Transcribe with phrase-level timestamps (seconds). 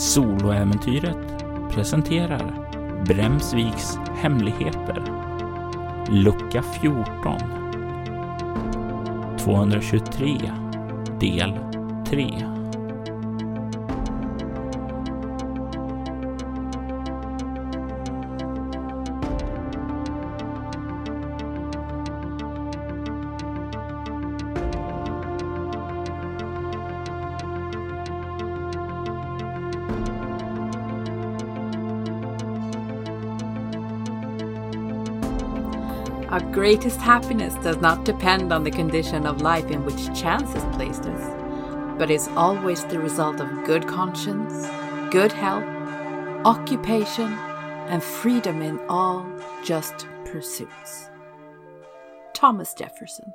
[0.00, 2.68] Soloäventyret presenterar
[3.06, 5.02] Bremsviks hemligheter.
[6.08, 7.38] Lucka 14.
[9.38, 10.52] 223
[11.20, 11.58] del
[12.06, 12.59] 3.
[36.52, 41.06] Greatest happiness does not depend on the condition of life in which chance has placed
[41.06, 44.66] us, but is always the result of good conscience,
[45.10, 45.64] good health,
[46.44, 47.32] occupation,
[47.88, 49.26] and freedom in all
[49.64, 51.10] just pursuits.
[52.32, 53.32] Thomas Jefferson.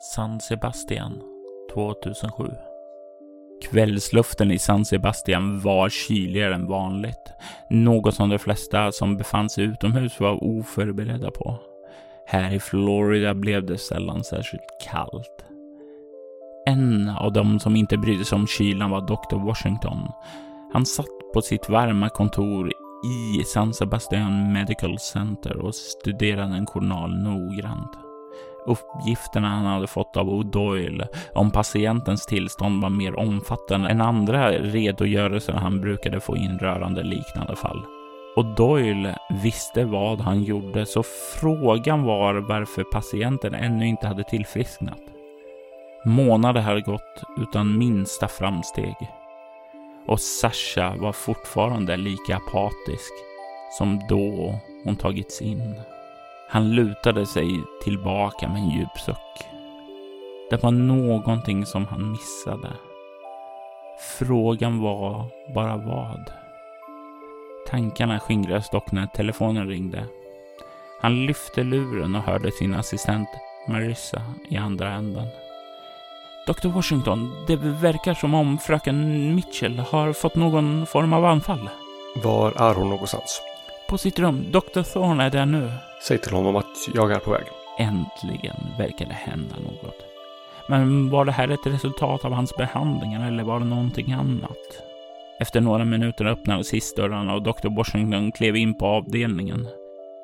[0.00, 1.22] San Sebastian
[1.68, 2.67] 2007
[3.62, 7.32] Kvällsluften i San Sebastian var kyligare än vanligt.
[7.70, 11.58] Något som de flesta som befann sig utomhus var oförberedda på.
[12.26, 15.44] Här i Florida blev det sällan särskilt kallt.
[16.66, 19.46] En av dem som inte brydde sig om kylan var Dr.
[19.46, 19.98] Washington.
[20.72, 22.72] Han satt på sitt varma kontor
[23.04, 28.07] i San Sebastian Medical Center och studerade en journal noggrant.
[28.68, 35.52] Uppgifterna han hade fått av O'Doyle om patientens tillstånd var mer omfattande än andra redogörelser
[35.52, 37.82] han brukade få in rörande liknande fall.
[38.36, 41.02] Och Doyle visste vad han gjorde, så
[41.40, 45.00] frågan var varför patienten ännu inte hade tillfrisknat.
[46.04, 48.96] Månader hade gått utan minsta framsteg.
[50.06, 53.12] Och Sasha var fortfarande lika apatisk
[53.78, 55.74] som då hon tagits in.
[56.50, 59.48] Han lutade sig tillbaka med en djup suck.
[60.50, 62.68] Det var någonting som han missade.
[64.18, 65.24] Frågan var
[65.54, 66.32] bara vad.
[67.66, 70.04] Tankarna skingrades dock när telefonen ringde.
[71.00, 73.28] Han lyfte luren och hörde sin assistent
[73.68, 75.26] Marissa i andra änden.
[76.46, 81.70] Dr Washington, det verkar som om fröken Mitchell har fått någon form av anfall.
[82.24, 83.42] Var är hon någonstans?
[83.88, 84.46] På sitt rum.
[84.50, 85.70] Dr Thorne är där nu.
[86.02, 87.44] Säg till honom att jag är på väg.
[87.78, 90.04] Äntligen verkar det hända något.
[90.68, 94.82] Men var det här ett resultat av hans behandlingar eller var det någonting annat?
[95.40, 97.76] Efter några minuter öppnades hissdörrarna och Dr.
[97.76, 99.68] Washington klev in på avdelningen.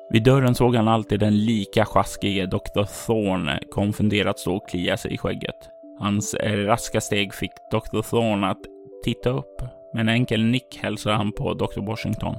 [0.09, 3.05] Vid dörren såg han alltid den lika sjaskige Dr.
[3.05, 5.69] Thorne konfunderat stå och klia sig i skägget.
[5.99, 8.01] Hans raska steg fick Dr.
[8.01, 8.61] Thorne att
[9.03, 9.61] titta upp.
[9.93, 11.81] Med en enkel nick hälsade han på Dr.
[11.81, 12.35] Washington.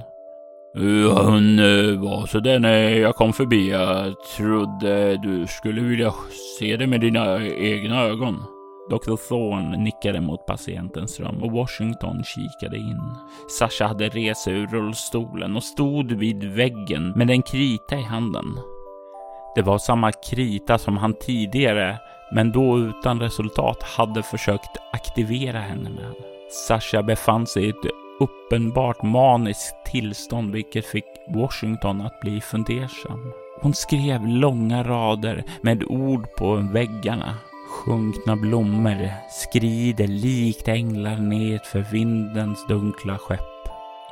[0.77, 3.69] Hon eh, var så där när jag kom förbi.
[3.69, 6.13] Jag trodde du skulle vilja
[6.59, 8.43] se det med dina egna ögon.
[8.89, 9.15] Dr.
[9.27, 13.01] Thorne nickade mot patientens rum och Washington kikade in.
[13.59, 18.45] Sasha hade rest sig ur rullstolen och stod vid väggen med en krita i handen.
[19.55, 21.97] Det var samma krita som han tidigare,
[22.33, 26.13] men då utan resultat, hade försökt aktivera henne med.
[26.67, 33.31] Sasha befann sig i ett uppenbart maniskt tillstånd vilket fick Washington att bli fundersam.
[33.61, 37.35] Hon skrev långa rader med ord på väggarna.
[37.69, 43.41] Sjunkna blommor skrider likt änglar ned för vindens dunkla skepp.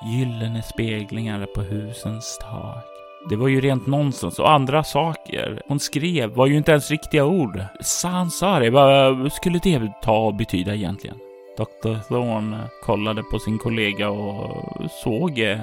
[0.05, 2.85] Gyllene speglingar på husens tak.
[3.29, 7.25] Det var ju rent nonsens och andra saker hon skrev var ju inte ens riktiga
[7.25, 7.63] ord.
[7.81, 11.17] Sansari, vad skulle det ta och betyda egentligen?
[11.57, 11.95] Dr.
[12.07, 15.59] Thorne kollade på sin kollega och såg eh,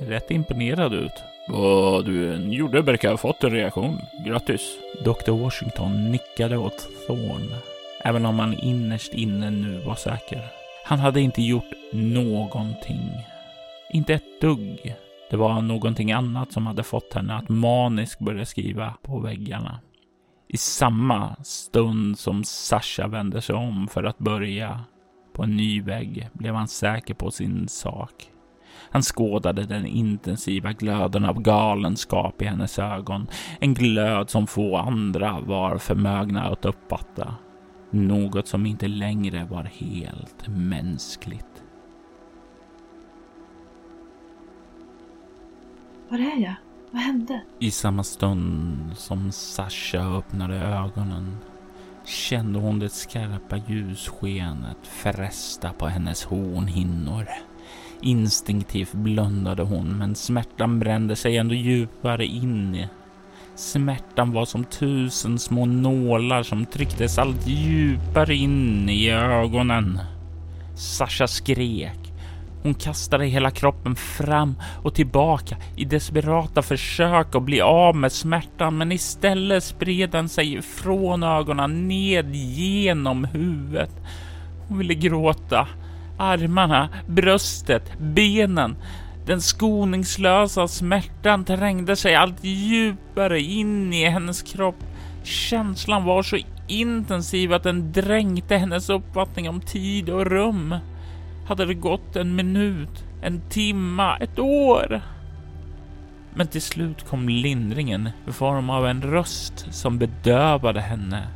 [0.00, 1.22] rätt imponerad ut.
[1.48, 3.98] Vad du än gjorde verkar ha fått en reaktion.
[4.26, 4.78] Grattis!
[5.04, 5.30] Dr.
[5.30, 7.56] Washington nickade åt Thorne,
[8.04, 10.40] även om han innerst inne nu var säker.
[10.84, 13.10] Han hade inte gjort någonting.
[13.90, 14.94] Inte ett dugg.
[15.30, 19.80] Det var någonting annat som hade fått henne att maniskt börja skriva på väggarna.
[20.48, 24.80] I samma stund som Sasha vände sig om för att börja
[25.34, 28.30] på en ny vägg blev han säker på sin sak.
[28.90, 33.26] Han skådade den intensiva glöden av galenskap i hennes ögon.
[33.60, 37.34] En glöd som få andra var förmögna att uppfatta.
[37.90, 41.62] Något som inte längre var helt mänskligt.
[46.08, 46.54] Var är jag?
[46.90, 47.42] Vad hände?
[47.58, 51.36] I samma stund som Sasha öppnade ögonen
[52.04, 57.26] kände hon det skarpa ljusskenet fresta på hennes hornhinnor.
[58.02, 62.88] Instinktivt blundade hon, men smärtan brände sig ändå djupare in i.
[63.54, 70.00] Smärtan var som tusen små nålar som trycktes allt djupare in i ögonen.
[70.76, 72.03] Sasha skrek.
[72.64, 78.78] Hon kastade hela kroppen fram och tillbaka i desperata försök att bli av med smärtan,
[78.78, 83.90] men istället spred den sig från ögonen ned genom huvudet.
[84.68, 85.68] Hon ville gråta.
[86.18, 88.76] Armarna, bröstet, benen.
[89.26, 94.84] Den skoningslösa smärtan trängde sig allt djupare in i hennes kropp.
[95.22, 96.38] Känslan var så
[96.68, 100.74] intensiv att den dränkte hennes uppfattning om tid och rum.
[101.46, 105.00] Hade det gått en minut, en timma, ett år?
[106.34, 111.28] Men till slut kom lindringen i form av en röst som bedövade henne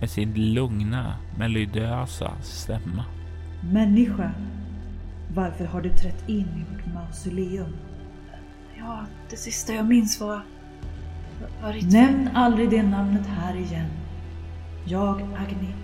[0.00, 3.04] med sin lugna, melodiösa stämma.
[3.72, 4.30] Människa,
[5.34, 7.76] varför har du trätt in i vårt mausoleum?
[8.78, 10.40] Ja, det sista jag minns var...
[11.62, 11.92] var ritual.
[11.92, 13.90] Nämn aldrig det namnet här igen.
[14.84, 15.74] Jag, Agni,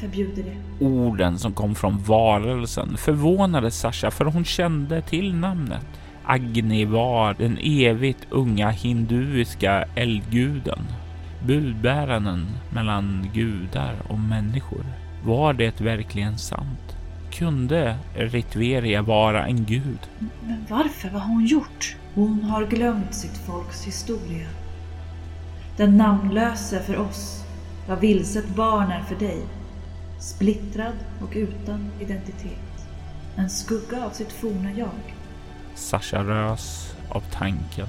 [0.00, 0.56] förbjuder det.
[0.82, 5.86] Orden som kom från varelsen förvånade Sasha för hon kände till namnet.
[6.24, 10.78] Agni var den evigt unga hinduiska eldguden,
[11.46, 14.84] budbäraren mellan gudar och människor.
[15.24, 16.96] Var det verkligen sant?
[17.32, 19.98] Kunde Ritveria vara en gud?
[20.46, 21.08] Men varför?
[21.08, 21.96] Vad har hon gjort?
[22.14, 24.48] Hon har glömt sitt folks historia.
[25.76, 27.44] Den namnlöse för oss,
[27.88, 29.42] vad vilset barn är för dig.
[30.22, 32.86] Splittrad och utan identitet.
[33.36, 35.14] En skugga av sitt forna jag.
[35.74, 37.86] Sasha rös av tanken.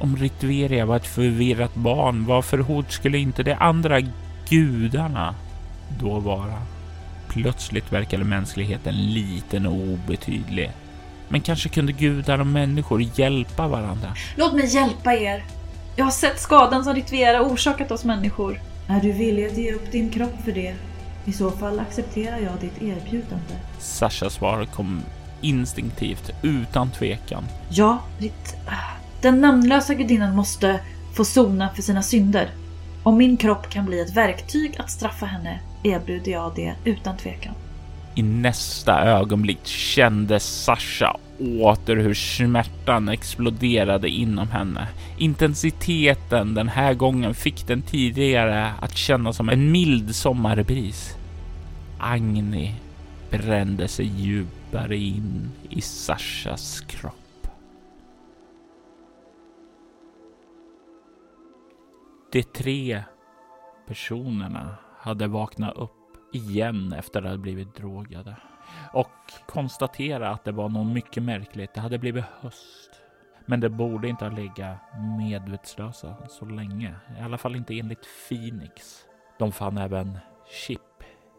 [0.00, 4.00] Om Ritveria var ett förvirrat barn, varför hot skulle inte de andra
[4.48, 5.34] gudarna
[6.00, 6.62] då vara?
[7.28, 10.70] Plötsligt verkade mänskligheten liten och obetydlig.
[11.28, 14.14] Men kanske kunde gudar och människor hjälpa varandra.
[14.36, 15.44] Låt mig hjälpa er.
[15.96, 18.60] Jag har sett skadan som Ritvera orsakat oss människor.
[18.88, 20.74] Är du villig att ge upp din kropp för det?
[21.24, 23.54] I så fall accepterar jag ditt erbjudande.
[23.78, 25.02] Sashas svar kom
[25.40, 27.44] instinktivt, utan tvekan.
[27.68, 28.56] Ja, Rit...
[29.20, 30.80] Den namnlösa gudinnan måste
[31.14, 32.50] få sona för sina synder.
[33.02, 37.54] Om min kropp kan bli ett verktyg att straffa henne erbjuder jag det utan tvekan.
[38.14, 44.88] I nästa ögonblick kände Sasha åter hur smärtan exploderade inom henne.
[45.18, 51.16] Intensiteten den här gången fick den tidigare att kännas som en mild sommarbris.
[51.98, 52.74] Agni
[53.30, 57.48] brände sig djupare in i Sashas kropp.
[62.32, 63.02] De tre
[63.88, 65.90] personerna hade vaknat upp
[66.32, 68.36] igen efter att ha blivit drogade
[68.92, 71.74] och konstatera att det var något mycket märkligt.
[71.74, 72.90] Det hade blivit höst,
[73.46, 74.78] men det borde inte ha legat
[75.18, 76.94] medvetslösa så länge.
[77.18, 79.04] I alla fall inte enligt Phoenix.
[79.38, 80.18] De fann även
[80.66, 80.80] chip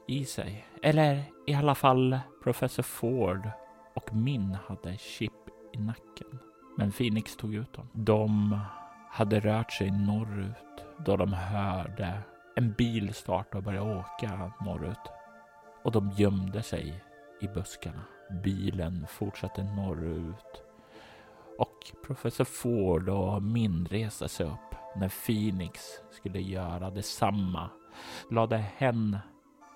[0.07, 3.49] i sig, eller i alla fall professor Ford
[3.95, 5.31] och Min hade chip
[5.73, 6.39] i nacken.
[6.77, 7.89] Men Phoenix tog ut dem.
[7.93, 8.59] De
[9.11, 12.21] hade rört sig norrut då de hörde
[12.55, 15.11] en bil starta och börja åka norrut.
[15.83, 17.03] Och de gömde sig
[17.43, 18.03] i buskarna.
[18.43, 20.63] Bilen fortsatte norrut.
[21.57, 25.81] Och professor Ford och Min reste sig upp när Phoenix
[26.11, 27.69] skulle göra detsamma.
[28.31, 29.17] Lade hen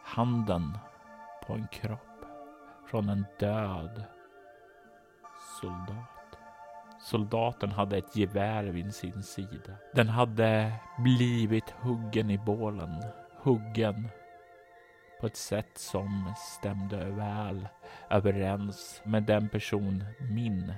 [0.03, 0.77] handen
[1.47, 2.25] på en kropp
[2.85, 4.03] från en död
[5.61, 6.37] soldat.
[6.99, 9.73] Soldaten hade ett gevär vid sin sida.
[9.93, 13.03] Den hade blivit huggen i bålen.
[13.43, 14.09] Huggen
[15.21, 17.67] på ett sätt som stämde väl
[18.09, 20.73] överens med den person min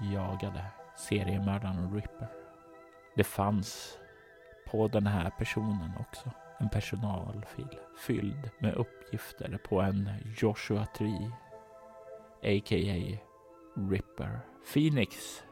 [0.00, 0.64] jagade,
[0.96, 2.28] seriemördaren Ripper.
[3.16, 3.98] Det fanns
[4.66, 11.32] på den här personen också en personalfil fylld med uppgifter på en Joshua Tree,
[12.42, 13.18] a.k.a.
[13.90, 14.40] Ripper.
[14.72, 15.42] Phoenix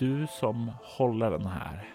[0.00, 1.88] du som håller den här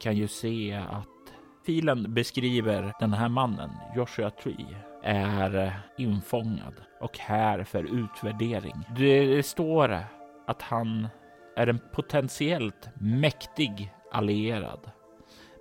[0.00, 1.21] kan ju se att
[1.66, 8.84] filen beskriver den här mannen, Joshua Tree, är eh, infångad och här för utvärdering.
[8.96, 9.98] Det står
[10.46, 11.08] att han
[11.56, 14.90] är en potentiellt mäktig allierad,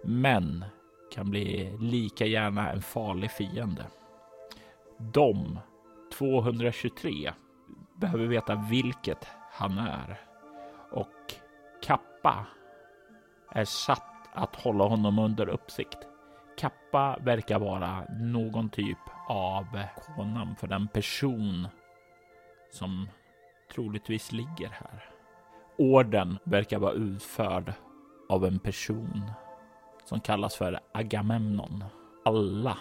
[0.04, 0.66] men
[1.14, 3.86] kan bli lika gärna en farlig fiende.
[4.98, 5.60] De
[6.18, 7.32] 223
[7.96, 10.20] behöver veta vilket han är
[10.92, 11.34] och
[11.84, 12.46] Kappa
[13.52, 15.98] är satt att hålla honom under uppsikt.
[16.58, 18.98] Kappa verkar vara någon typ
[19.28, 19.66] av
[20.16, 21.68] konam för den person
[22.72, 23.08] som
[23.76, 25.04] troligtvis ligger här.
[25.78, 27.74] Orden verkar vara utförd
[28.30, 29.32] av en person
[30.06, 31.84] som kallas för Agamemnon.
[32.26, 32.78] Alla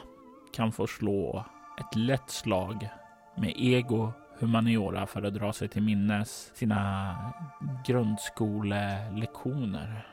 [0.52, 1.45] kan få slå
[1.80, 2.88] ett lätt slag
[3.37, 7.14] med ego humaniora för att dra sig till minnes sina
[7.87, 10.07] grundskolelektioner.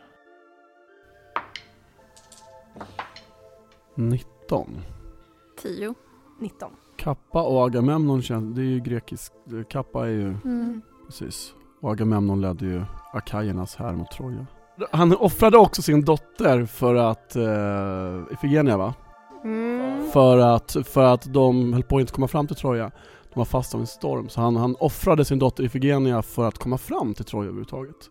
[3.95, 4.81] 19.
[5.61, 5.93] 10.
[6.39, 6.71] 19.
[6.97, 9.33] Kappa och Agamemnon känns, det är ju grekisk,
[9.69, 10.81] Kappa är ju, Mm.
[11.07, 11.53] precis.
[11.81, 12.81] Och Agamemnon ledde ju
[13.13, 14.45] akajernas här mot Troja.
[14.91, 18.93] Han offrade också sin dotter för att, uh, Ifigenia va?
[19.43, 20.09] Mm.
[20.11, 22.91] För att, för att de höll på att inte komma fram till Troja.
[23.33, 26.57] De var fast av en storm, så han, han offrade sin dotter Ifigenia för att
[26.57, 28.09] komma fram till Troja överhuvudtaget.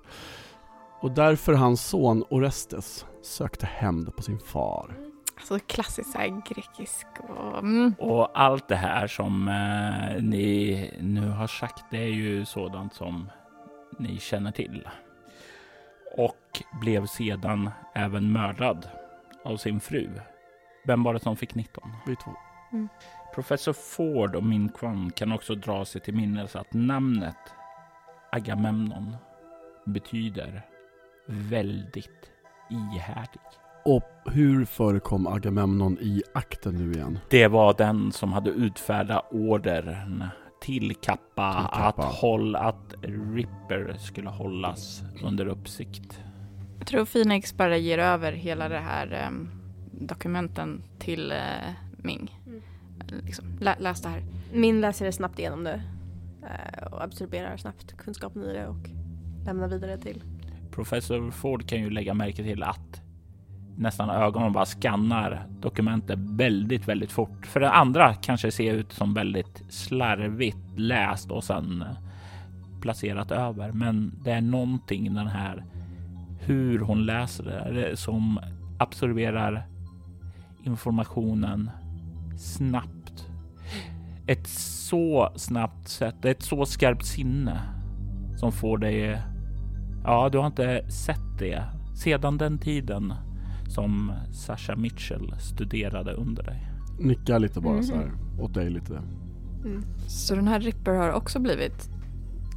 [1.07, 4.95] Och därför hans son Orestes sökte hämnd på sin far.
[5.37, 7.59] Alltså klassiskt så här grekisk och...
[7.59, 7.95] Mm.
[7.99, 13.31] Och allt det här som eh, ni nu har sagt, det är ju sådant som
[13.99, 14.89] ni känner till.
[16.17, 18.89] Och blev sedan även mördad
[19.45, 20.11] av sin fru.
[20.87, 21.93] Vem var det som fick 19?
[22.07, 22.31] Vi två.
[23.35, 27.55] Professor Ford och Min Kwan kan också dra sig till minnes att namnet
[28.33, 29.17] Agamemnon
[29.85, 30.63] betyder
[31.27, 32.31] väldigt
[32.71, 33.41] ihärdig.
[33.85, 37.19] Och hur förekom Agamemnon i akten nu igen?
[37.31, 40.25] Det var den som hade utfärdat ordern
[40.61, 42.03] till Kappa, Till Kappa.
[42.03, 46.21] Att, håll, att Ripper skulle hållas under uppsikt.
[46.79, 49.49] Jag tror Phoenix bara ger över hela det här em,
[49.93, 51.39] dokumenten till eh,
[51.97, 52.41] Ming.
[52.47, 52.63] Mm.
[53.25, 54.23] Liksom, lä, läs det här.
[54.53, 55.83] Min läser det snabbt igenom det
[56.43, 58.89] eh, och absorberar snabbt kunskapen i det och
[59.45, 60.23] lämnar vidare till.
[60.77, 63.03] Professor Ford kan ju lägga märke till att
[63.77, 67.47] nästan ögonen bara skannar dokumentet väldigt, väldigt fort.
[67.47, 71.89] För det andra kanske ser ut som väldigt slarvigt läst och sen eh,
[72.81, 73.73] placerat över.
[73.73, 75.65] Men det är någonting i den här
[76.41, 78.41] hur hon läser det som
[78.79, 79.67] absorberar
[80.63, 81.71] informationen
[82.39, 83.29] snabbt.
[84.27, 87.61] Ett så snabbt sätt, ett så skarpt sinne
[88.37, 89.19] som får dig
[90.07, 91.63] Ja, du har inte sett det
[91.95, 93.15] sedan den tiden
[93.69, 96.67] som Sasha Mitchell studerade under dig.
[96.99, 97.83] Nickar lite bara Mhm.
[97.83, 98.95] så här åt dig lite.
[99.65, 99.83] Mm.
[100.09, 101.91] Så den här Ripper har också blivit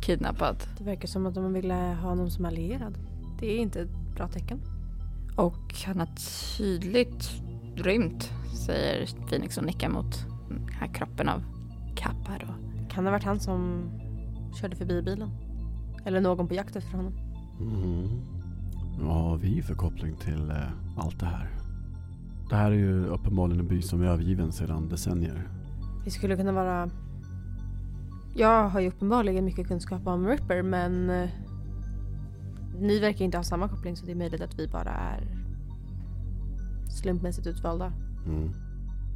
[0.02, 0.56] kidnappad.
[0.78, 2.98] Det verkar som att de ville ha någon som allierad.
[3.40, 4.60] Det är inte ett bra tecken.
[5.36, 6.10] Och han har
[6.58, 7.32] tydligt
[7.76, 8.32] rymt,
[8.66, 11.44] säger Phoenix och nickar mot den här kroppen av
[11.96, 12.54] Kappa då.
[12.90, 13.84] Kan det ha varit han som
[14.62, 15.30] körde förbi bilen?
[16.06, 17.14] Eller någon på jakt efter honom?
[17.60, 18.08] Mm.
[19.00, 21.50] Vad har vi för koppling till eh, allt det här?
[22.50, 25.48] Det här är ju uppenbarligen en by som är övergiven sedan decennier.
[26.06, 26.90] Vi skulle kunna vara...
[28.36, 31.30] Jag har ju uppenbarligen mycket kunskap om Ripper men eh,
[32.80, 35.24] ni verkar inte ha samma koppling så det är möjligt att vi bara är
[36.90, 37.94] slumpmässigt utvalda.
[38.26, 38.50] Mm.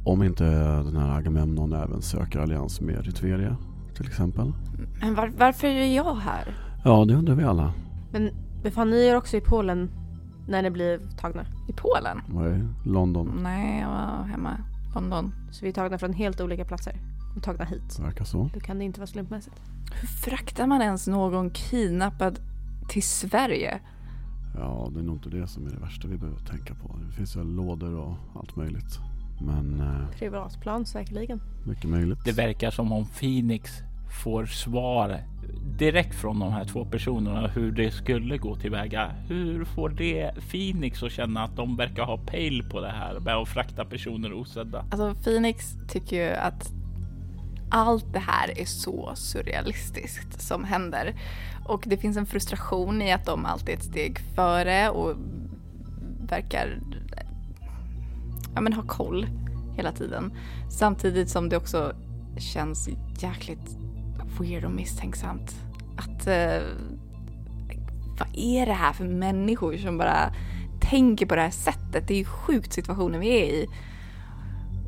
[0.04, 0.44] Om inte
[0.82, 3.56] den här Agamemnon även söker allians med Ritveria
[3.94, 4.52] till exempel.
[5.00, 6.54] Men var, varför är jag här?
[6.84, 7.72] Ja, det undrar vi alla.
[8.14, 8.30] Men
[8.62, 9.90] befann ni er också i Polen
[10.48, 11.46] när ni blev tagna?
[11.68, 12.18] I Polen?
[12.18, 13.40] Är London?
[13.42, 14.56] Nej, jag var hemma
[14.90, 15.34] i London.
[15.50, 16.96] Så vi är tagna från helt olika platser
[17.36, 17.96] och tagna hit.
[17.96, 18.50] Det verkar så.
[18.54, 19.56] Då kan det inte vara slumpmässigt.
[20.00, 22.38] Hur fraktar man ens någon kidnappad
[22.88, 23.80] till Sverige?
[24.54, 26.96] Ja, det är nog inte det som är det värsta vi behöver tänka på.
[27.06, 28.98] Det finns väl lådor och allt möjligt.
[29.40, 31.40] Men eh, Privatplan säkerligen.
[31.66, 32.18] mycket möjligt.
[32.24, 33.70] Det verkar som om Phoenix
[34.22, 35.20] får svar
[35.78, 39.10] direkt från de här två personerna hur det skulle gå tillväga.
[39.28, 43.34] Hur får det Phoenix att känna att de verkar ha pejl på det här med
[43.36, 44.84] att frakta personer osedda?
[44.90, 46.72] Alltså Phoenix tycker ju att
[47.70, 51.14] allt det här är så surrealistiskt som händer.
[51.64, 55.16] Och det finns en frustration i att de alltid är ett steg före och
[56.28, 56.80] verkar
[58.54, 59.26] ja, men ha koll
[59.76, 60.32] hela tiden.
[60.70, 61.92] Samtidigt som det också
[62.38, 63.83] känns jäkligt
[64.40, 65.54] weird och misstänksamt.
[65.96, 66.62] Att eh,
[68.18, 70.34] vad är det här för människor som bara
[70.80, 72.08] tänker på det här sättet?
[72.08, 73.68] Det är ju sjukt situationen vi är i.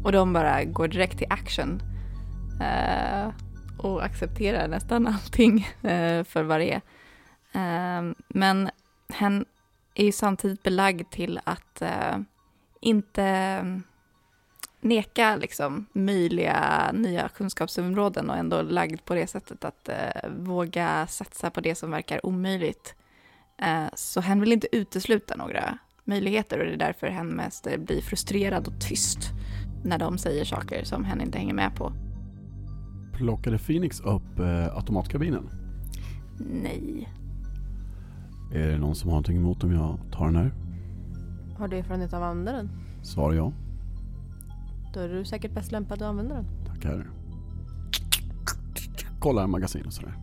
[0.04, 1.80] Och de bara går direkt till action.
[2.60, 3.30] Eh,
[3.78, 6.80] och accepterar nästan allting eh, för vad det är.
[7.52, 8.70] Eh, men
[9.08, 9.44] hen
[9.94, 12.18] är ju samtidigt belagd till att eh,
[12.80, 13.82] inte
[14.86, 21.50] neka liksom, möjliga nya kunskapsområden och ändå lagd på det sättet att eh, våga satsa
[21.50, 22.94] på det som verkar omöjligt.
[23.58, 27.76] Eh, så hen vill inte utesluta några möjligheter och det är därför hen mest eh,
[27.76, 29.18] blir frustrerad och tyst
[29.84, 31.92] när de säger saker som hen inte hänger med på.
[33.12, 35.50] Plockade Phoenix upp eh, automatkabinen?
[36.38, 37.08] Nej.
[38.54, 40.54] Är det någon som har någonting emot om jag tar den här?
[41.58, 42.70] Har du erfarenhet av att använda den?
[43.02, 43.52] Svar ja.
[44.96, 46.46] Då är du säkert bäst lämpad att använda den.
[46.66, 47.06] Tackar.
[49.20, 50.14] kollar i magasin och sådär.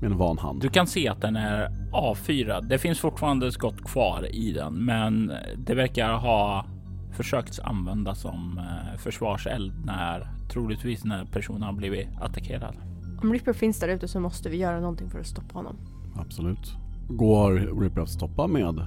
[0.00, 0.62] Med en van hand.
[0.62, 2.68] Du kan se att den är avfyrad.
[2.68, 6.66] Det finns fortfarande skott kvar i den, men det verkar ha
[7.12, 12.76] försökts användas som eh, försvarseld när troligtvis när personen har blivit attackerad.
[13.22, 15.76] Om Ripper finns där ute så måste vi göra någonting för att stoppa honom.
[16.16, 16.74] Absolut.
[17.08, 18.86] Går Ripper att stoppa med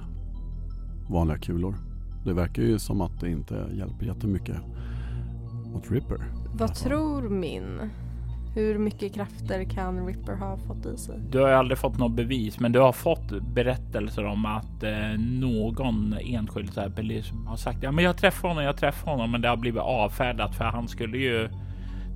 [1.08, 1.74] vanliga kulor?
[2.24, 4.56] Det verkar ju som att det inte hjälper jättemycket
[5.72, 6.18] mot Ripper.
[6.54, 7.90] Vad tror min?
[8.54, 11.20] Hur mycket krafter kan Ripper ha fått i sig?
[11.30, 15.18] Du har ju aldrig fått något bevis, men du har fått berättelser om att eh,
[15.18, 19.40] någon enskild så här, har sagt ja, men jag träffade honom, jag träffade honom, men
[19.40, 21.48] det har blivit avfärdat för han skulle ju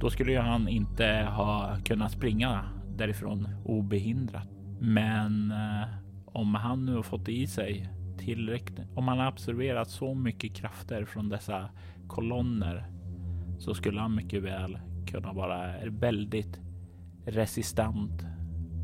[0.00, 2.64] då skulle ju han inte ha kunnat springa
[2.96, 4.48] därifrån obehindrat.
[4.80, 5.88] Men eh,
[6.26, 11.04] om han nu har fått i sig tillräckligt, om han har absorberat så mycket krafter
[11.04, 11.68] från dessa
[12.06, 12.86] kolonner
[13.58, 16.58] så skulle han mycket väl kunna vara väldigt
[17.26, 18.22] resistent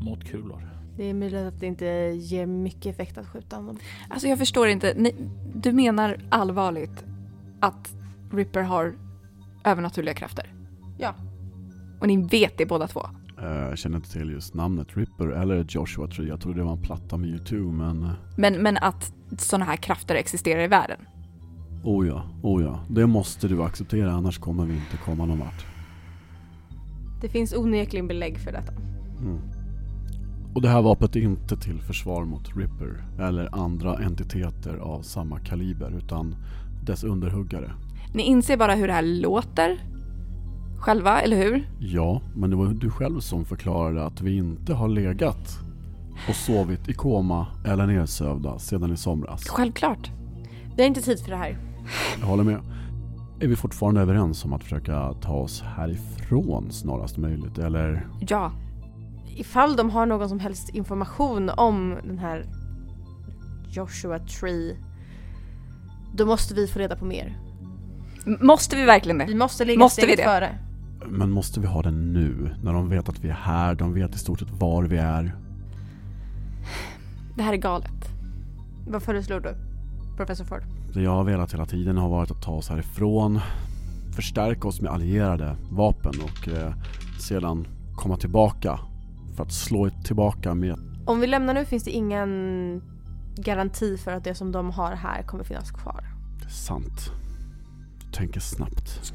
[0.01, 0.67] mot kulor.
[0.97, 1.85] Det är möjligt att det inte
[2.19, 3.77] ger mycket effekt att skjuta honom.
[4.09, 4.93] Alltså jag förstår inte.
[4.97, 5.15] Ni,
[5.55, 7.05] du menar allvarligt
[7.59, 7.95] att
[8.31, 8.93] Ripper har
[9.65, 10.53] övernaturliga krafter?
[10.99, 11.15] Ja.
[11.99, 13.01] Och ni vet det båda två?
[13.41, 16.27] Eh, Jag känner inte till just namnet Ripper eller Joshua Tree.
[16.27, 18.03] Jag trodde det var en platta med U2 men...
[18.03, 20.97] eh, Men, men att sådana här krafter existerar i världen?
[21.83, 22.79] Oh ja, oh ja.
[22.89, 25.65] Det måste du acceptera annars kommer vi inte komma någon vart.
[27.21, 28.73] Det finns onekligen belägg för detta.
[29.21, 29.39] Mm.
[30.55, 35.39] Och det här vapnet är inte till försvar mot Ripper eller andra entiteter av samma
[35.39, 36.35] kaliber utan
[36.85, 37.71] dess underhuggare.
[38.13, 39.79] Ni inser bara hur det här låter
[40.79, 41.69] själva, eller hur?
[41.79, 45.59] Ja, men det var du själv som förklarade att vi inte har legat
[46.29, 49.49] och sovit i koma eller nedsövda sedan i somras.
[49.49, 50.11] Självklart.
[50.75, 51.70] Vi har inte tid för det här.
[52.19, 52.59] Jag håller med.
[53.39, 58.07] Är vi fortfarande överens om att försöka ta oss härifrån snarast möjligt eller?
[58.27, 58.51] Ja.
[59.35, 62.45] Ifall de har någon som helst information om den här
[63.69, 64.75] Joshua Tree
[66.15, 67.37] då måste vi få reda på mer.
[68.25, 69.25] M- Måste vi verkligen det?
[69.25, 70.23] Vi måste ligga Måste vi steget det?
[70.31, 70.57] före.
[71.09, 72.55] Men måste vi ha den nu?
[72.63, 75.35] När de vet att vi är här, de vet i stort sett var vi är.
[77.35, 78.09] Det här är galet.
[78.87, 79.55] Vad föreslår du?
[80.17, 80.63] Professor Ford?
[80.93, 83.39] Det jag har velat hela tiden har varit att ta oss härifrån,
[84.15, 86.73] förstärka oss med allierade vapen och eh,
[87.19, 88.79] sedan komma tillbaka
[89.35, 90.75] för att slå tillbaka med
[91.05, 92.81] Om vi lämnar nu finns det ingen
[93.35, 96.03] garanti för att det som de har här kommer finnas kvar.
[96.39, 97.11] Det är sant.
[98.05, 99.13] Du tänker snabbt.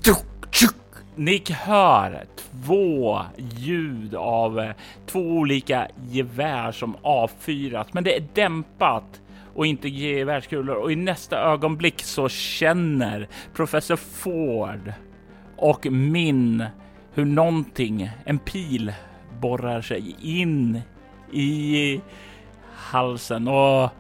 [1.17, 4.71] Ni hör två ljud av eh,
[5.07, 9.21] två olika gevär som avfyras, men det är dämpat
[9.57, 14.93] och inte gevärskulor och i nästa ögonblick så känner professor Ford
[15.57, 16.65] och min
[17.15, 18.93] hur någonting, en pil
[19.41, 20.81] borrar sig in
[21.33, 22.01] i
[22.75, 23.91] halsen och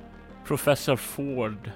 [0.46, 1.70] professor Ford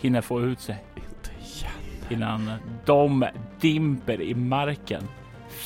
[0.00, 1.72] hinner få ut sig Inte igen.
[2.10, 2.50] innan
[2.84, 3.26] de
[3.60, 5.02] dimper i marken.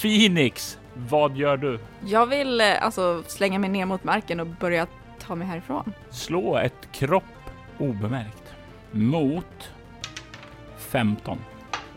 [0.01, 1.79] Phoenix, vad gör du?
[2.07, 4.87] Jag vill eh, alltså slänga mig ner mot marken och börja
[5.29, 5.93] ta mig härifrån.
[6.11, 7.25] Slå ett kropp
[7.79, 8.55] obemärkt
[8.91, 9.71] mot
[10.77, 11.39] 15.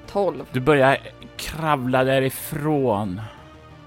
[0.08, 0.46] 12.
[0.52, 0.98] Du börjar
[1.38, 3.22] kravla därifrån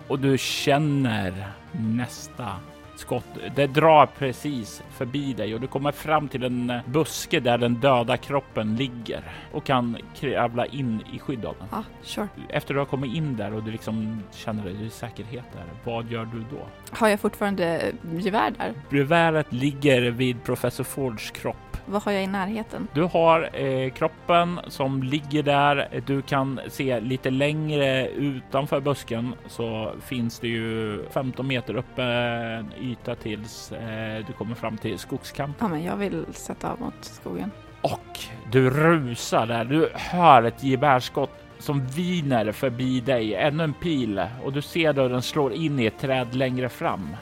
[0.08, 2.56] och du känner nästa
[2.98, 3.24] skott.
[3.56, 7.74] Det drar precis förbi dig och du kommer fram till en eh, buske där den
[7.74, 11.68] döda kroppen ligger och kan kravla in i skydd av den.
[11.70, 12.28] Ja, sure.
[12.48, 16.10] Efter du har kommit in där och du liksom känner dig i säkerhet där, vad
[16.10, 16.66] gör du då?
[16.90, 18.72] Har jag fortfarande eh, gevär där?
[18.98, 21.56] Geväret ligger vid professor Fords kropp.
[21.86, 22.88] Vad har jag i närheten?
[22.94, 26.02] Du har eh, kroppen som ligger där.
[26.06, 32.72] Du kan se lite längre utanför busken så finns det ju 15 meter upp en
[32.84, 35.56] yta tills eh, du kommer fram till skogskamp.
[35.60, 37.50] Ja, men jag vill sätta av mot skogen.
[37.80, 38.18] Och
[38.52, 39.64] du rusar där.
[39.64, 43.34] Du hör ett gevärsskott som viner förbi dig.
[43.34, 47.16] Ännu en pil och du ser hur den slår in i ett träd längre fram.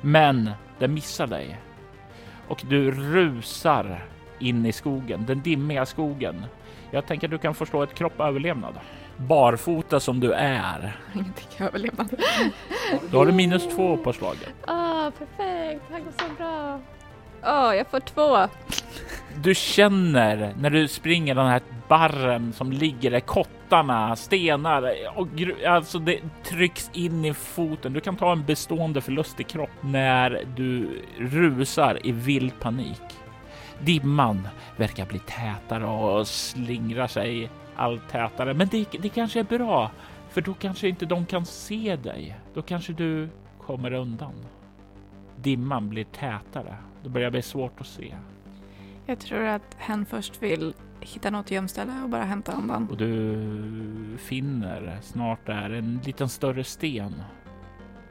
[0.00, 1.60] Men den missar dig.
[2.48, 4.04] Och du rusar
[4.38, 6.44] in i skogen, den dimmiga skogen.
[6.90, 8.74] Jag tänker att du kan förstå ett kropp överlevnad.
[9.16, 10.96] Barfota som du är.
[11.14, 12.08] Ingenting överlevnad.
[13.10, 14.54] Då har du minus två på slaget.
[14.66, 14.79] Ah,
[15.18, 15.82] perfekt.
[15.88, 16.80] Det här går så bra.
[17.44, 18.48] Åh, jag får två.
[19.42, 25.28] Du känner när du springer den här barren som ligger där, kottarna, stenar och
[25.66, 27.92] alltså det trycks in i foten.
[27.92, 33.02] Du kan ta en bestående förlust i kropp när du rusar i vild panik.
[33.80, 39.90] Dimman verkar bli tätare och slingrar sig allt tätare, men det, det kanske är bra,
[40.30, 42.36] för då kanske inte de kan se dig.
[42.54, 43.28] Då kanske du
[43.66, 44.32] kommer undan.
[45.42, 46.76] Dimman blir tätare.
[47.02, 48.14] Det börjar bli svårt att se.
[49.06, 52.88] Jag tror att hen först vill hitta något gömställe och bara hämta andan.
[52.90, 57.22] Och du finner snart där en liten större sten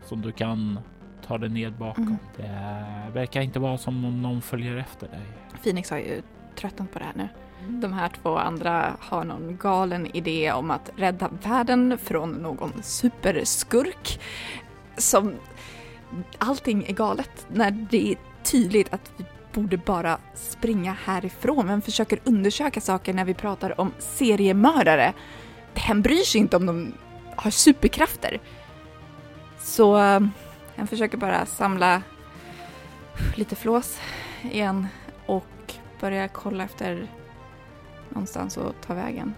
[0.04, 0.80] som du kan
[1.28, 2.04] ta dig ned bakom.
[2.04, 2.18] Mm.
[2.38, 5.26] Det verkar inte vara som om någon följer efter dig.
[5.63, 6.22] Phoenix har ju
[6.56, 7.28] tröttnat på det här nu.
[7.68, 14.20] De här två andra har någon galen idé om att rädda världen från någon superskurk
[14.98, 15.34] som
[16.38, 21.67] allting är galet när det är tydligt att vi borde bara springa härifrån.
[21.67, 25.13] Vem försöker undersöka saker när vi pratar om seriemördare.
[25.88, 26.93] Den bryr sig inte om de
[27.36, 28.39] har superkrafter.
[29.60, 30.32] Så eh, hen
[30.76, 32.02] han försöker bara samla
[33.36, 34.00] lite flås
[34.41, 34.88] igen
[35.26, 37.08] och börja kolla efter
[38.10, 39.34] någonstans att ta vägen.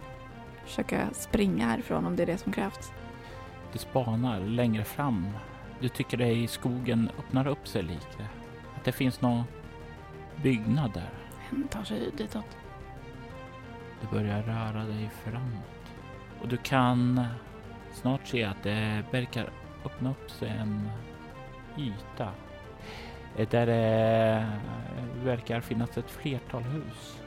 [0.65, 2.91] Försöka springa härifrån om det är det som krävs.
[3.73, 5.27] Du spanar längre fram.
[5.82, 8.28] Du tycker det i skogen öppnar upp sig lite.
[8.76, 9.44] Att det finns någon
[10.44, 11.10] byggnad där.
[11.50, 12.58] Hen tar sig ditåt.
[14.02, 15.94] Du börjar röra dig framåt.
[16.41, 17.26] Och du kan
[17.94, 19.50] snart se att det verkar
[19.86, 20.89] öppna upp sig en
[21.78, 22.30] yta.
[23.50, 24.48] Där det
[25.24, 27.22] verkar finnas ett flertal hus.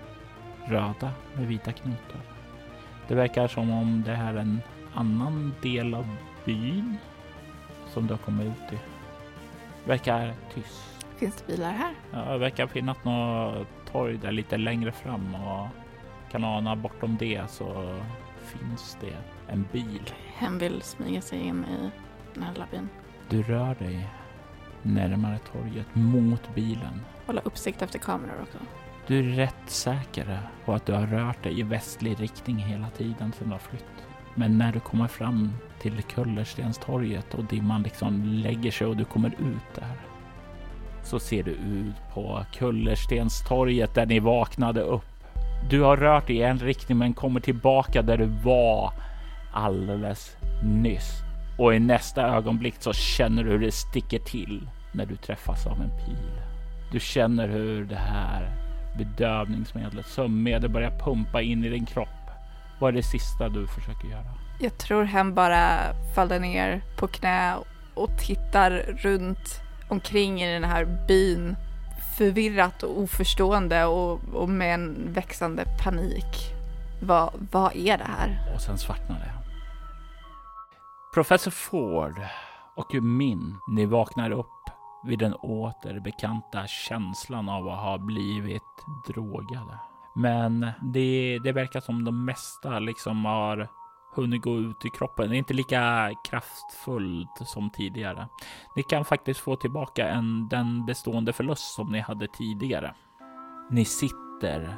[0.67, 2.21] Röda med vita knutar.
[3.09, 4.61] Det verkar som om det här är en
[4.95, 6.97] annan del av byn
[7.95, 8.79] som du har kommit ut i.
[9.85, 11.05] Verkar tyst.
[11.17, 11.95] Finns det bilar här?
[12.13, 15.69] Ja, det verkar finnas något torg där lite längre fram och
[16.31, 17.99] kan ana bortom det så
[18.39, 19.17] finns det
[19.53, 20.11] en bil.
[20.35, 21.91] Hen vill smyga sig in i
[22.35, 22.89] den här lilla byn.
[23.29, 24.09] Du rör dig
[24.83, 27.01] närmare torget mot bilen.
[27.27, 28.59] Hålla uppsikt efter kameror också.
[29.07, 33.33] Du är rätt säker på att du har rört dig i västlig riktning hela tiden
[33.33, 34.07] sedan du har flytt.
[34.35, 39.29] Men när du kommer fram till Kullerstenstorget och dimman liksom lägger sig och du kommer
[39.29, 39.97] ut där
[41.05, 45.05] så ser du ut på Kullerstenstorget där ni vaknade upp.
[45.71, 48.93] Du har rört dig i en riktning men kommer tillbaka där du var
[49.53, 51.11] alldeles nyss.
[51.59, 55.81] Och i nästa ögonblick så känner du hur det sticker till när du träffas av
[55.81, 56.41] en pil.
[56.93, 58.51] Du känner hur det här
[58.99, 62.24] bedövningsmedlet, sömnmedel börjar pumpa in i din kropp.
[62.85, 64.35] Vad är det sista du försöker göra?
[64.59, 65.79] Jag tror hen bara
[66.15, 67.57] faller ner på knä
[67.95, 71.57] och tittar runt omkring i den här byn
[72.19, 76.55] förvirrat och oförstående och, och med en växande panik.
[77.03, 78.53] Vad, vad är det här?
[78.55, 79.33] Och sen svartnar det.
[81.15, 82.21] Professor Ford
[82.77, 84.71] och Min, ni vaknar upp
[85.05, 88.63] vid den återbekanta känslan av att ha blivit
[89.09, 89.79] drogade.
[90.15, 93.69] Men det, det verkar som de mesta liksom har
[94.15, 95.29] hunnit gå ut i kroppen.
[95.29, 98.29] Det är inte lika kraftfullt som tidigare.
[98.77, 102.95] Ni kan faktiskt få tillbaka en, den bestående förlust som ni hade tidigare.
[103.71, 104.77] Ni sitter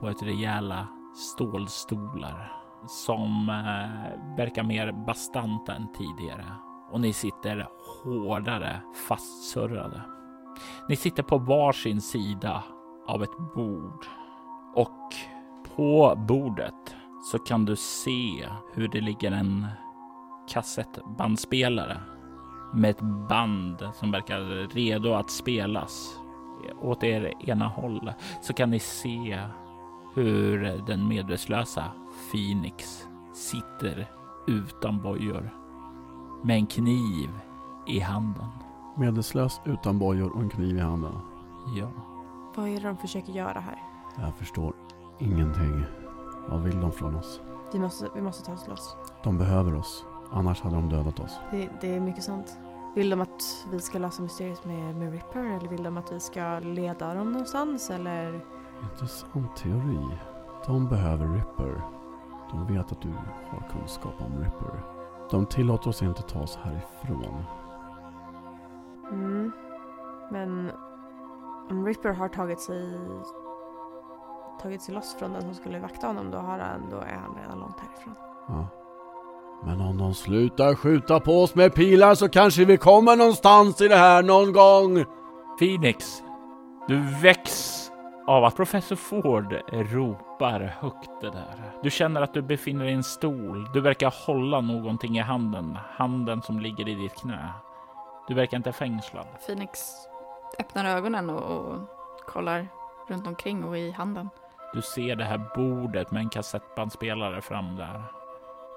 [0.00, 2.52] på ett rejäla stålstolar
[2.88, 6.46] som eh, verkar mer bastanta än tidigare
[6.90, 7.68] och ni sitter
[8.04, 10.02] hårdare fastsurrade.
[10.88, 12.62] Ni sitter på varsin sida
[13.06, 14.06] av ett bord
[14.76, 15.14] och
[15.76, 16.94] på bordet
[17.32, 19.66] så kan du se hur det ligger en
[20.48, 22.00] kassettbandspelare
[22.74, 26.18] med ett band som verkar redo att spelas.
[26.80, 28.12] Åt er ena håll
[28.42, 29.40] så kan ni se
[30.14, 31.84] hur den medvetslösa
[32.32, 34.06] Phoenix sitter
[34.46, 35.50] utan bojor
[36.44, 37.30] med en kniv
[37.86, 38.48] i handen.
[38.96, 41.12] Medelslös, utan bojor och en kniv i handen.
[41.76, 41.90] Ja,
[42.54, 43.85] Vad är det de försöker göra här?
[44.20, 44.74] Jag förstår
[45.18, 45.84] ingenting.
[46.48, 47.40] Vad vill de från oss?
[47.72, 48.96] Vi måste, vi måste ta oss loss.
[49.24, 50.04] De behöver oss.
[50.32, 51.38] Annars hade de dödat oss.
[51.50, 52.58] Det, det är mycket sant.
[52.94, 56.20] Vill de att vi ska lösa mysteriet med, med Ripper eller vill de att vi
[56.20, 58.40] ska leda dem någonstans eller?
[58.82, 60.18] Intressant teori.
[60.66, 61.82] De behöver Ripper.
[62.50, 63.12] De vet att du
[63.48, 64.82] har kunskap om Ripper.
[65.30, 67.44] De tillåter oss inte ta oss härifrån.
[69.10, 69.52] Mm.
[70.30, 70.70] Men
[71.70, 72.98] om Ripper har tagit sig
[74.62, 77.36] tagit sig loss från den som skulle vakta honom då, har han, då är han
[77.42, 78.14] redan långt härifrån.
[78.48, 78.68] Ja.
[79.64, 83.88] Men om de slutar skjuta på oss med pilar så kanske vi kommer någonstans i
[83.88, 85.04] det här någon gång.
[85.58, 86.22] Phoenix,
[86.88, 87.90] du väcks
[88.26, 91.72] av att professor Ford ropar högt det där.
[91.82, 93.68] Du känner att du befinner dig i en stol.
[93.72, 97.48] Du verkar hålla någonting i handen, handen som ligger i ditt knä.
[98.28, 99.26] Du verkar inte fängslad.
[99.46, 99.80] Phoenix
[100.58, 101.78] öppnar ögonen och, och
[102.26, 102.68] kollar
[103.08, 104.30] runt omkring och i handen.
[104.76, 108.02] Du ser det här bordet med en kassettbandspelare fram där.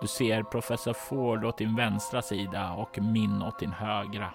[0.01, 4.29] Du ser professor Ford åt din vänstra sida och min åt din högra.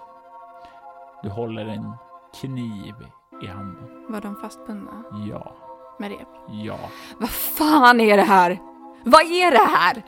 [1.22, 1.92] Du håller en
[2.40, 2.94] kniv
[3.42, 4.07] i handen.
[4.09, 5.57] Var de fastbundna Ja,
[5.98, 6.29] med rep?
[6.48, 6.79] ja.
[7.18, 8.59] Vad fan är det här?
[9.05, 10.03] Vad är det här?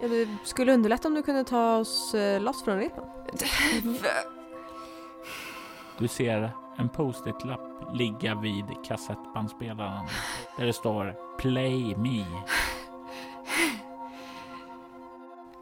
[0.00, 3.04] Ja, det skulle underlätta om du kunde ta oss eh, loss från repen.
[5.98, 7.60] Du ser en post-it-lapp
[7.92, 10.06] ligga vid kassettbandspelaren
[10.56, 12.24] där det står Play Me.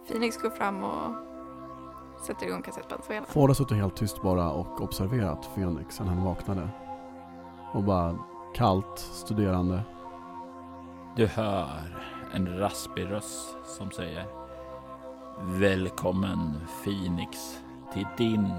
[0.09, 1.15] Phoenix går fram och
[2.27, 3.27] sätter igång kassettbandspelaren.
[3.27, 6.69] Ford har suttit helt tyst bara och observerat Fenix sen han vaknade.
[7.73, 8.19] Och bara
[8.55, 9.83] kallt studerande.
[11.17, 11.69] Du hör
[12.35, 14.27] en raspig röst som säger
[15.41, 18.53] Välkommen Phoenix till din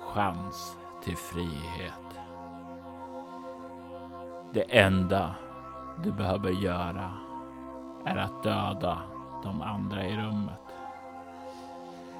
[0.00, 1.92] chans till frihet.
[4.52, 5.34] Det enda
[6.04, 7.10] du behöver göra
[8.04, 8.98] är att döda
[9.42, 10.60] de andra i rummet.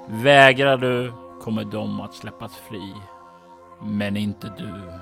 [0.07, 1.13] Vägrar du
[1.43, 2.95] kommer de att släppas fri,
[3.81, 4.93] men inte du.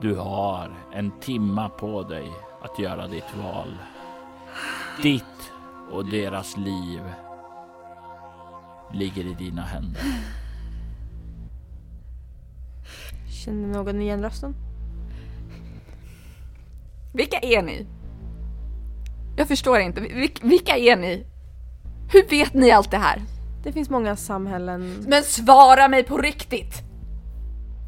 [0.00, 3.76] Du har en timma på dig att göra ditt val.
[5.02, 5.52] Ditt
[5.90, 7.02] och deras liv
[8.92, 10.02] ligger i dina händer.
[13.44, 14.54] Känner någon igen rösten?
[17.14, 17.86] Vilka är ni?
[19.36, 20.00] Jag förstår inte.
[20.00, 21.26] Vil- vilka är ni?
[22.12, 23.22] Hur vet ni allt det här?
[23.62, 25.04] Det finns många samhällen...
[25.08, 26.82] Men svara mig på riktigt!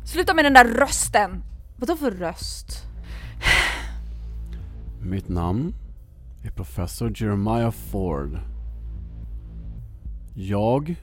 [0.05, 1.43] Sluta med den där rösten!
[1.77, 2.85] Vadå för röst?
[5.03, 5.75] Mitt namn
[6.45, 8.39] är professor Jeremiah Ford.
[10.35, 10.97] Jag är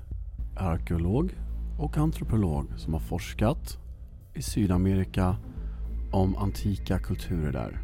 [0.64, 1.36] arkeolog
[1.80, 3.78] och antropolog som har forskat
[4.38, 5.36] i Sydamerika
[6.12, 7.82] om antika kulturer där.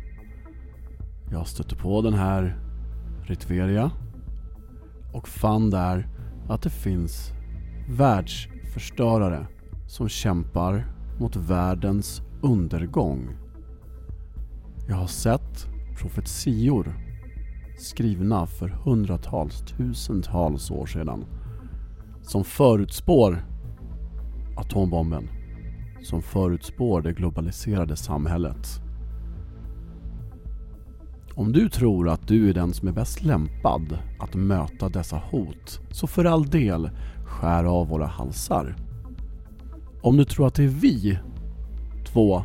[1.32, 2.60] Jag stötte på den här
[3.24, 3.92] Ritveria
[5.14, 6.08] och fann där
[6.50, 7.32] att det finns
[7.90, 9.48] världsförstörare
[9.88, 10.86] som kämpar
[11.20, 13.30] mot världens undergång.
[14.88, 16.94] Jag har sett profetior
[17.78, 21.26] skrivna för hundratals, tusentals år sedan
[22.22, 23.46] som förutspår
[24.58, 25.30] atombomben,
[26.04, 28.68] som förutspår det globaliserade samhället.
[31.36, 35.80] Om du tror att du är den som är bäst lämpad att möta dessa hot,
[35.92, 36.90] så för all del,
[37.26, 38.76] skär av våra halsar.
[40.02, 41.20] Om du tror att det är vi
[42.06, 42.44] två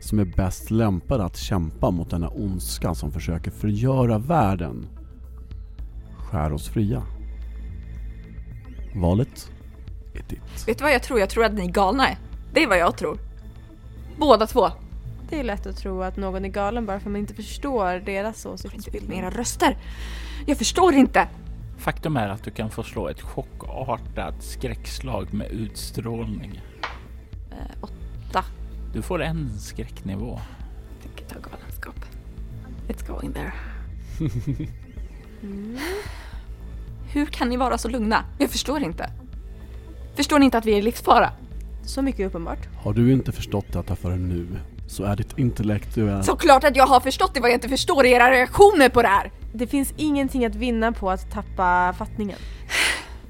[0.00, 4.86] som är bäst lämpade att kämpa mot denna ondska som försöker förgöra världen,
[6.16, 7.02] skär oss fria.
[8.94, 9.52] Valet
[10.14, 10.68] är ditt.
[10.68, 11.20] Vet du vad jag tror?
[11.20, 12.06] Jag tror att ni är galna.
[12.54, 13.18] Det är vad jag tror.
[14.16, 14.70] Båda två.
[15.30, 18.00] Det är lätt att tro att någon är galen bara för att man inte förstår
[18.00, 19.18] deras åsiktsbildning.
[19.18, 19.76] Era röster.
[20.46, 21.28] Jag förstår inte.
[21.78, 26.60] Faktum är att du kan få slå ett chockartat skräckslag med utstrålning.
[27.50, 28.44] Eh, åtta.
[28.92, 30.40] Du får en skräcknivå.
[30.90, 31.96] Jag tänker ta galenskap.
[32.88, 33.52] It's going there.
[35.42, 35.78] Mm.
[37.12, 38.24] Hur kan ni vara så lugna?
[38.38, 39.10] Jag förstår inte.
[40.14, 41.32] Förstår ni inte att vi är i livsfara?
[41.86, 42.58] Så mycket uppenbart.
[42.82, 44.46] Har du inte förstått detta förrän nu,
[44.86, 46.22] så är ditt intellektuella...
[46.22, 49.08] Såklart att jag har förstått det, vad jag inte förstår är era reaktioner på det
[49.08, 49.30] här.
[49.52, 52.38] Det finns ingenting att vinna på att tappa fattningen.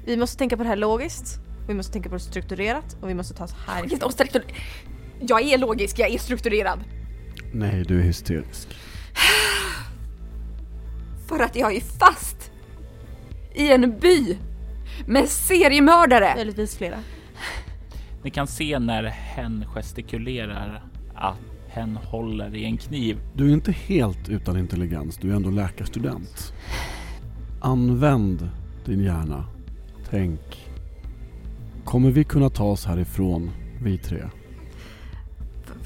[0.05, 3.13] Vi måste tänka på det här logiskt, vi måste tänka på det strukturerat och vi
[3.13, 4.41] måste ta oss härifrån.
[5.21, 6.79] Jag är logisk, jag är strukturerad.
[7.53, 8.67] Nej, du är hysterisk.
[11.27, 12.51] För att jag är fast
[13.55, 14.37] i en by
[15.07, 16.33] med seriemördare.
[16.35, 16.97] Möjligtvis flera.
[18.25, 20.83] Ni kan se när hen gestikulerar
[21.15, 23.17] att hen håller i en kniv.
[23.33, 26.53] Du är inte helt utan intelligens, du är ändå läkarstudent.
[27.61, 28.49] Använd
[28.85, 29.45] din hjärna.
[30.09, 30.69] Tänk.
[31.83, 33.51] Kommer vi kunna ta oss härifrån,
[33.83, 34.23] vi tre?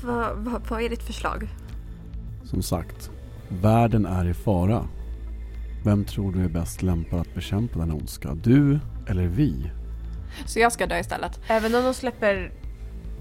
[0.03, 1.47] Vad va, vad är ditt förslag?
[2.43, 3.11] Som sagt,
[3.49, 4.87] världen är i fara.
[5.83, 8.35] Vem tror du är bäst lämpad att bekämpa den ondska?
[8.35, 9.71] Du eller vi?
[10.45, 11.39] Så jag ska dö istället?
[11.47, 12.51] Även om de släpper...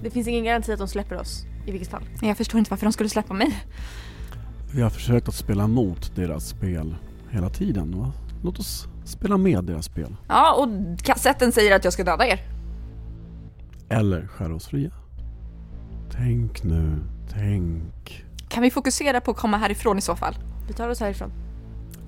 [0.03, 2.03] Det finns ingen garanti att de släpper oss, i vilket fall.
[2.23, 3.65] Jag förstår inte varför de skulle släppa mig.
[4.75, 6.97] Vi har försökt att spela mot deras spel
[7.31, 7.99] hela tiden.
[7.99, 8.13] Va?
[8.43, 10.17] Låt oss spela med deras spel.
[10.29, 10.69] Ja, och
[11.05, 12.41] kassetten säger att jag ska döda er.
[13.89, 14.91] Eller skära oss fria.
[16.11, 16.99] Tänk nu,
[17.33, 18.25] tänk.
[18.49, 20.35] Kan vi fokusera på att komma härifrån i så fall?
[20.69, 21.33] Vi tar oss härifrån.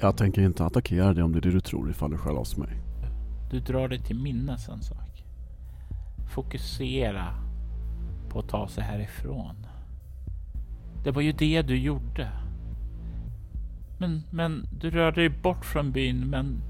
[0.00, 2.56] Jag tänker inte attackera dig om det är det du tror ifall du skäller loss
[2.56, 2.82] mig.
[3.50, 5.24] Du drar dig till minnes en sak.
[6.28, 7.34] Fokusera
[8.28, 9.66] på att ta sig härifrån.
[11.04, 12.30] Det var ju det du gjorde.
[13.98, 16.62] Men, men du rörde dig bort från byn, men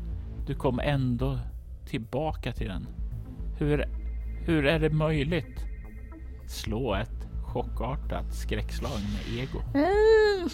[0.47, 1.38] du kom ändå
[1.87, 2.87] tillbaka till den.
[3.59, 3.85] Hur,
[4.47, 5.66] Hur är det möjligt?
[6.47, 9.59] Slå ett chockartat skräckslag med ego.
[9.75, 10.49] Mm.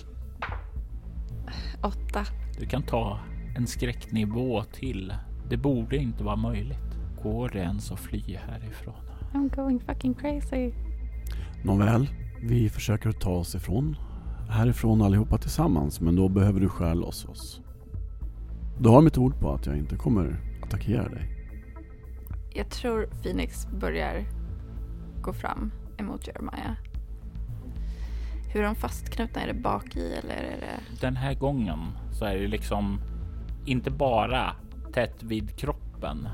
[1.82, 2.24] Åtta.
[2.58, 3.20] Du kan ta
[3.56, 5.12] en skräcknivå till.
[5.48, 6.98] Det borde inte vara möjligt.
[7.22, 8.94] Går det ens att fly härifrån?
[9.32, 10.72] I'm going fucking crazy.
[11.64, 12.08] Nåväl,
[12.42, 13.96] vi försöker ta oss ifrån
[14.48, 17.60] härifrån allihopa tillsammans men då behöver du skära loss oss.
[18.78, 21.32] Du har mitt ord på att jag inte kommer attackera dig.
[22.54, 24.24] Jag tror Phoenix börjar
[25.22, 26.74] gå fram emot Jeremiah.
[28.52, 29.42] Hur är de fastknutna?
[29.42, 31.00] Är det bak i eller är det...
[31.00, 31.78] Den här gången
[32.12, 33.00] så är det liksom
[33.66, 34.56] inte bara
[34.96, 36.28] tätt vid kroppen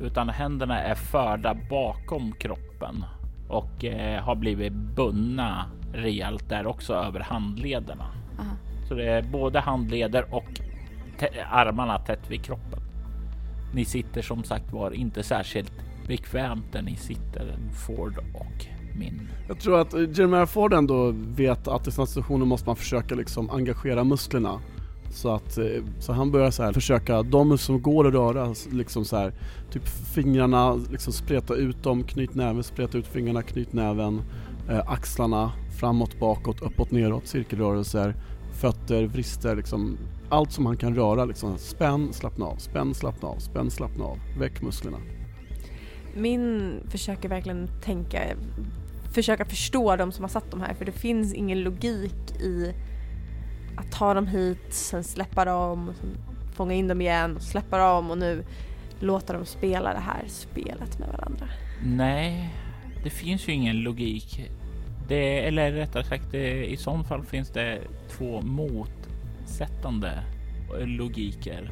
[0.00, 3.04] utan händerna är förda bakom kroppen
[3.48, 8.04] och eh, har blivit bundna rejält där också över handlederna.
[8.38, 8.56] Aha.
[8.88, 10.60] Så det är både handleder och
[11.50, 12.80] armarna tätt vid kroppen.
[13.74, 15.72] Ni sitter som sagt var inte särskilt
[16.08, 18.66] bekvämt där ni sitter, Ford och
[18.98, 19.28] min.
[19.48, 23.50] Jag tror att Jeremiah Ford ändå vet att i sådana situationer måste man försöka liksom
[23.50, 24.60] engagera musklerna.
[25.16, 25.64] Så att, eh,
[25.98, 29.32] så han börjar så här försöka, de som går att röra, liksom så här,
[29.70, 34.22] typ fingrarna, liksom spreta ut dem, knyt näven, spreta ut fingrarna, knyt näven,
[34.70, 38.14] eh, axlarna, framåt, bakåt, uppåt, neråt, cirkelrörelser,
[38.52, 39.98] fötter, vrister, liksom
[40.28, 41.58] allt som han kan röra liksom.
[41.58, 44.98] Spänn, slappna av, spänn, slappna av, spänn, slappna av, väck musklerna.
[46.16, 48.18] Min försöker verkligen tänka,
[49.12, 52.74] försöka förstå de som har satt dem här för det finns ingen logik i
[53.76, 56.18] att ta dem hit, sen släppa dem, sen
[56.54, 58.44] fånga in dem igen, släppa dem och nu
[59.00, 61.48] låta dem spela det här spelet med varandra.
[61.84, 62.54] Nej,
[63.04, 64.50] det finns ju ingen logik.
[65.08, 70.22] Det, eller rättare sagt, det, i så fall finns det två motsättande
[70.78, 71.70] logiker.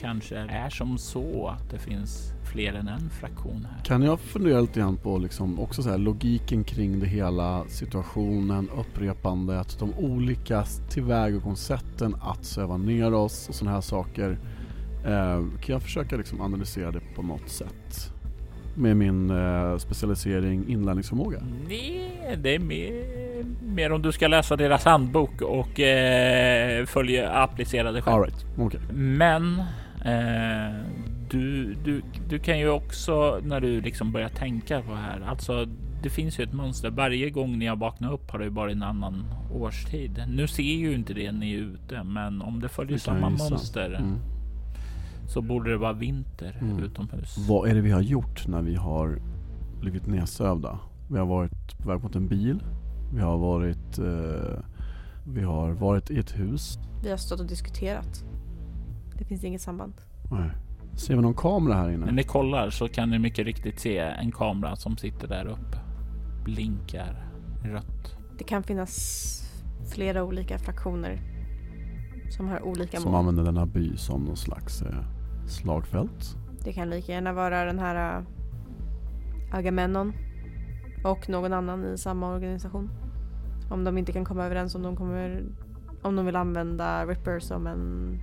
[0.00, 3.84] Kanske är som så att det finns fler än en fraktion här.
[3.84, 8.70] Kan jag fundera lite grann på liksom också så här, logiken kring det hela, situationen,
[8.78, 14.38] upprepandet, de olika tillvägagångssätten att söva ner oss och sådana här saker.
[15.06, 18.12] Eh, kan jag försöka liksom analysera det på något sätt?
[18.74, 21.42] Med min eh, specialisering inlärningsförmåga?
[21.68, 27.92] Nej, det är mer, mer om du ska läsa deras handbok och eh, följa applicera
[27.92, 28.14] det själv.
[28.14, 28.46] All right.
[28.58, 28.80] okay.
[28.92, 29.62] Men
[30.04, 30.74] eh,
[31.30, 35.66] du, du, du kan ju också när du liksom börjar tänka på det här, alltså
[36.02, 36.90] det finns ju ett mönster.
[36.90, 40.24] Varje gång ni har vaknat upp har det ju varit en annan årstid.
[40.28, 43.94] Nu ser ju inte det ni är ute, men om det följer det samma mönster
[43.94, 44.18] mm.
[45.28, 46.82] så borde det vara vinter mm.
[46.84, 47.48] utomhus.
[47.48, 49.18] Vad är det vi har gjort när vi har
[49.80, 50.78] blivit nedsövda?
[51.10, 52.62] Vi har varit på väg mot en bil.
[53.14, 54.64] Vi har varit, eh,
[55.26, 56.78] vi har varit i ett hus.
[57.02, 58.24] Vi har stått och diskuterat.
[59.20, 59.94] Det finns inget samband.
[60.30, 60.50] Nej.
[60.96, 62.06] Ser vi någon kamera här inne?
[62.06, 65.78] När ni kollar så kan ni mycket riktigt se en kamera som sitter där uppe.
[66.44, 67.26] Blinkar
[67.64, 68.16] rött.
[68.38, 68.96] Det kan finnas
[69.94, 71.20] flera olika fraktioner
[72.30, 73.02] som har olika mål.
[73.02, 75.04] Som använder denna by som någon slags eh,
[75.46, 76.36] slagfält.
[76.64, 78.26] Det kan lika gärna vara den här uh,
[79.52, 80.12] Agamemnon
[81.04, 82.90] och någon annan i samma organisation.
[83.70, 85.44] Om de inte kan komma överens om de kommer
[86.02, 88.18] om de vill använda Ripper som en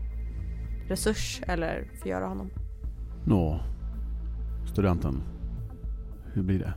[0.88, 2.50] resurs eller förgöra honom.
[3.26, 3.60] Nå,
[4.66, 5.24] studenten.
[6.34, 6.74] Hur blir det?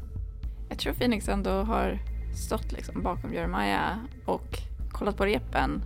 [0.68, 1.98] Jag tror Phoenix ändå har
[2.34, 4.58] stått liksom bakom Jeremiah och
[4.90, 5.82] kollat på repen.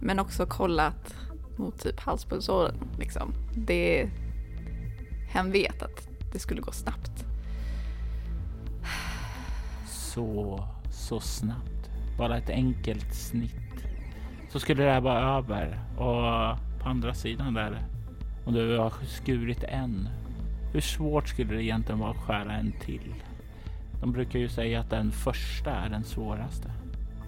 [0.00, 1.14] Men också kollat
[1.56, 2.74] mot typ halspulsåren.
[2.98, 3.32] Liksom.
[3.54, 4.10] Det,
[5.28, 7.26] hen vet att det skulle gå snabbt.
[9.86, 11.90] Så, så snabbt.
[12.18, 13.86] Bara ett enkelt snitt.
[14.48, 17.82] Så skulle det här vara över och andra sidan där
[18.44, 20.08] och du har skurit en.
[20.72, 23.14] Hur svårt skulle det egentligen vara att skära en till?
[24.00, 26.70] De brukar ju säga att den första är den svåraste.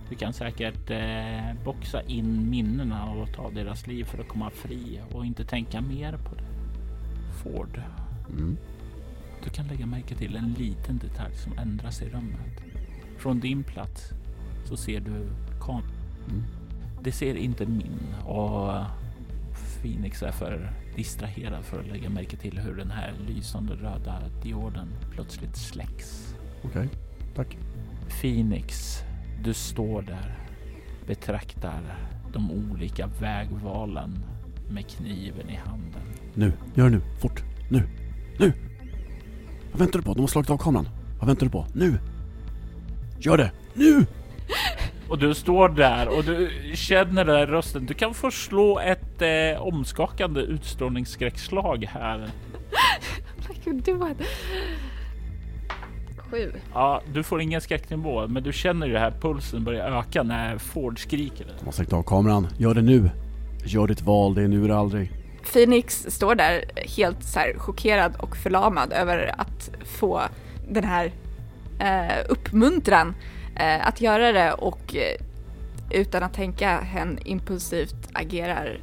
[0.09, 5.01] Du kan säkert eh, boxa in minnena och ta deras liv för att komma fri
[5.13, 6.45] och inte tänka mer på det.
[7.43, 7.83] Ford.
[8.31, 8.57] Mm.
[9.45, 12.63] Du kan lägga märke till en liten detalj som ändras i rummet.
[13.19, 14.11] Från din plats
[14.65, 15.31] så ser du
[15.61, 15.91] kameran.
[16.29, 16.43] Mm.
[17.03, 18.85] Det ser inte min och
[19.83, 24.89] Phoenix är för distraherad för att lägga märke till hur den här lysande röda dioden
[25.11, 26.35] plötsligt släcks.
[26.63, 26.89] Okej, okay,
[27.35, 27.57] tack.
[28.21, 28.99] Phoenix,
[29.45, 30.39] du står där,
[31.07, 31.81] betraktar
[32.33, 34.25] de olika vägvalen
[34.71, 36.03] med kniven i handen.
[36.35, 37.83] Nu, gör det nu, fort, nu,
[38.39, 38.53] nu!
[39.71, 40.15] Vad väntar du på?
[40.15, 40.89] De har slagit av kameran.
[41.19, 41.67] Vad väntar du på?
[41.75, 41.99] Nu!
[43.19, 44.07] Gör det, nu!
[45.09, 47.87] Och du står där och du känner den där rösten.
[47.87, 52.31] Du kan få slå ett eh, omskakande utstrålningsskräckslag här.
[53.49, 54.27] like you do it.
[56.31, 56.53] Sju.
[56.75, 60.59] Ja, du får ingen skräcknivå, men du känner ju det här pulsen börjar öka när
[60.59, 61.47] Ford skriker.
[61.59, 62.47] De har stängt av kameran.
[62.59, 63.11] Gör det nu.
[63.65, 65.13] Gör ditt val, det är nu eller aldrig.
[65.53, 66.65] Phoenix står där
[66.97, 70.23] helt så här chockerad och förlamad över att få
[70.71, 71.13] den här
[71.81, 73.15] eh, uppmuntran
[73.59, 75.17] eh, att göra det och eh,
[75.91, 78.81] utan att tänka hen impulsivt agerar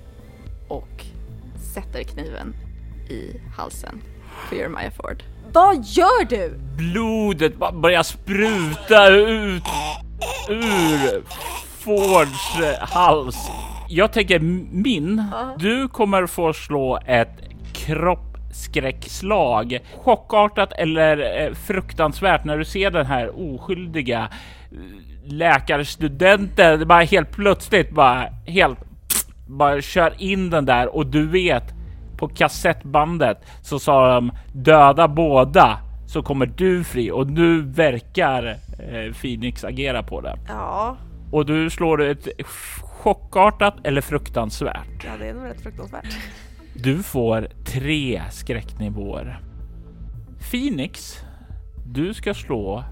[0.67, 1.05] och
[1.73, 2.55] sätter kniven
[3.09, 4.01] i halsen
[4.49, 5.23] på Jeremiah Ford.
[5.53, 6.53] Vad gör du?
[6.77, 9.63] Blodet bara börjar spruta ut
[10.49, 11.23] ur
[11.79, 13.49] Fords eh, hals.
[13.89, 15.23] Jag tänker min,
[15.57, 17.39] du kommer få slå ett
[17.73, 19.79] kroppsskräckslag.
[19.97, 24.29] Chockartat eller eh, fruktansvärt när du ser den här oskyldiga
[25.25, 28.79] läkarstudenten bara helt plötsligt bara helt
[29.47, 31.63] bara kör in den där och du vet
[32.17, 38.45] på kassettbandet så sa de döda båda så kommer du fri och nu verkar
[38.79, 40.37] eh, Phoenix agera på det.
[40.47, 40.97] Ja,
[41.31, 42.27] Och du slår ett
[42.81, 45.03] chockartat eller fruktansvärt.
[45.05, 46.17] ja det är nog rätt fruktansvärt.
[46.73, 49.39] Du får tre skräcknivåer.
[50.51, 51.19] Phoenix,
[51.85, 52.83] du ska slå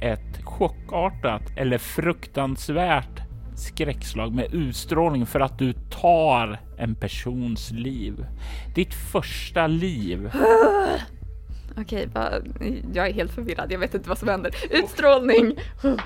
[0.00, 3.20] ett chockartat eller fruktansvärt
[3.56, 8.26] skräckslag med utstrålning för att du tar en persons liv.
[8.74, 10.30] Ditt första liv.
[11.78, 12.48] Okej, vad-
[12.94, 13.72] jag är helt förvirrad.
[13.72, 14.52] Jag vet inte vad som händer.
[14.70, 15.54] Utstrålning!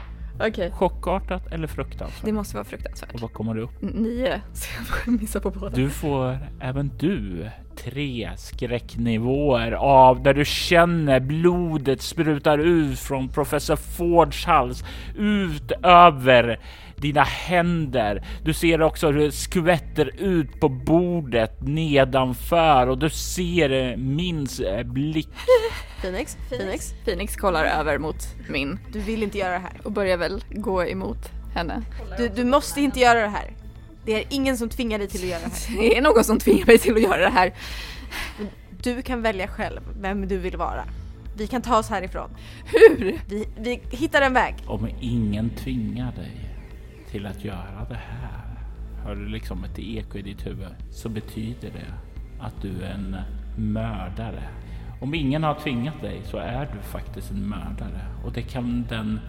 [0.48, 2.24] Okej, Chockartat eller fruktansvärt?
[2.24, 3.14] det måste vara fruktansvärt.
[3.14, 3.82] Och vad kommer du upp?
[3.82, 5.76] Nio, så jag får missa på båda.
[5.76, 13.76] Du får även du tre skräcknivåer av där du känner blodet sprutar ut från professor
[13.76, 14.84] Fords hals
[15.18, 16.60] ut över
[16.96, 18.24] dina händer.
[18.44, 24.60] Du ser också hur det skvätter ut på bordet nedanför och du ser eh, Mins
[24.60, 25.28] eh, blick.
[26.00, 28.16] Phoenix, Phoenix, Phoenix kollar över mot
[28.48, 29.80] min du vill inte göra det här.
[29.84, 31.82] och börjar väl gå emot henne.
[32.18, 33.61] Du, du måste inte göra det här.
[34.04, 35.78] Det är ingen som tvingar dig till att göra det här.
[35.78, 37.52] Det är någon som tvingar mig till att göra det här.
[38.82, 40.84] Du kan välja själv vem du vill vara.
[41.36, 42.30] Vi kan ta oss härifrån.
[42.64, 43.20] Hur?
[43.28, 44.54] Vi, vi hittar en väg.
[44.66, 46.50] Om ingen tvingar dig
[47.10, 48.58] till att göra det här,
[49.04, 51.94] hör du liksom ett eko i ditt huvud, så betyder det
[52.40, 53.16] att du är en
[53.56, 54.48] mördare.
[55.00, 59.20] Om ingen har tvingat dig så är du faktiskt en mördare och det kan den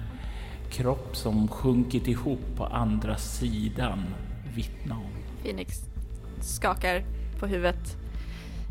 [0.71, 4.03] kropp som sjunkit ihop på andra sidan
[4.55, 5.11] vittna om.
[5.43, 5.81] Phoenix
[6.41, 7.05] skakar
[7.39, 7.97] på huvudet.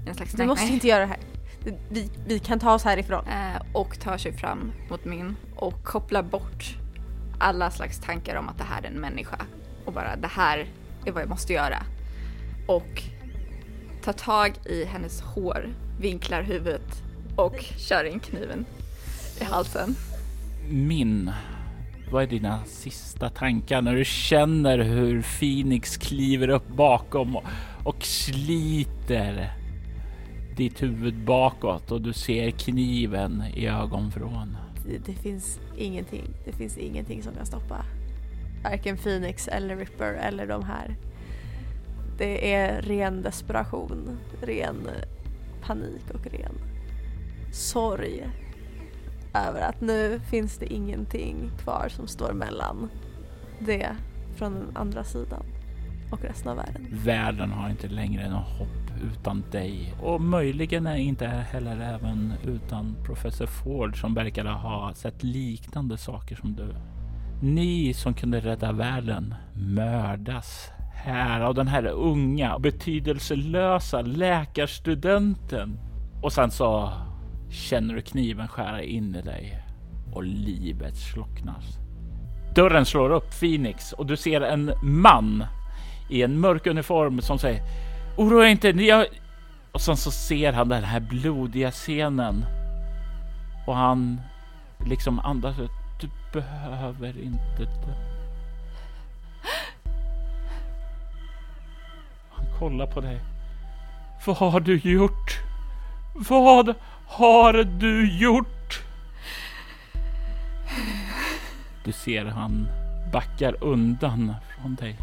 [0.07, 1.19] En slags Du måste inte göra det här.
[1.91, 3.25] Vi, vi kan ta oss härifrån.
[3.27, 6.77] Eh, och tar sig fram mot min och kopplar bort
[7.39, 9.37] alla slags tankar om att det här är en människa
[9.85, 10.67] och bara det här
[11.05, 11.83] är vad jag måste göra.
[12.67, 13.03] Och
[14.03, 15.69] tar tag i hennes hår,
[16.01, 17.03] vinklar huvudet
[17.37, 18.65] och kör in kniven
[19.41, 19.95] i halsen.
[20.69, 21.33] Min,
[22.13, 27.45] vad är dina sista tankar när du känner hur Phoenix kliver upp bakom och,
[27.85, 29.53] och sliter
[30.57, 34.57] ditt huvud bakåt och du ser kniven i ögonvrån?
[34.87, 36.29] Det, det finns ingenting.
[36.45, 37.85] Det finns ingenting som kan stoppa
[38.65, 40.97] varken Phoenix eller Ripper eller de här.
[42.19, 44.89] Det är ren desperation, ren
[45.63, 46.55] panik och ren
[47.53, 48.25] sorg
[49.35, 52.91] över att nu finns det ingenting kvar som står mellan
[53.59, 53.89] det
[54.37, 55.45] från den andra sidan
[56.13, 56.89] och resten av världen.
[56.91, 62.97] Världen har inte längre något hopp utan dig och möjligen är inte heller även utan
[63.05, 66.75] professor Ford som verkar ha sett liknande saker som du.
[67.43, 75.79] Ni som kunde rädda världen mördas här av den här unga betydelselösa läkarstudenten.
[76.23, 76.93] Och sen så
[77.53, 79.59] känner du kniven skära in i dig
[80.13, 81.65] och livet slocknas.
[82.55, 85.45] Dörren slår upp Phoenix och du ser en man
[86.11, 87.63] i en mörk uniform som säger
[88.17, 89.07] Oroa er inte, ni har...
[89.73, 92.45] Och sen så ser han den här blodiga scenen.
[93.67, 94.21] Och han
[94.87, 95.71] liksom andas ut.
[96.01, 97.95] Du behöver inte dö.
[102.31, 103.21] Han kollar på dig.
[104.27, 105.41] Vad har du gjort?
[106.15, 106.75] Vad
[107.13, 108.83] har du gjort?
[111.85, 112.69] Du ser han
[113.13, 114.97] backar undan från dig.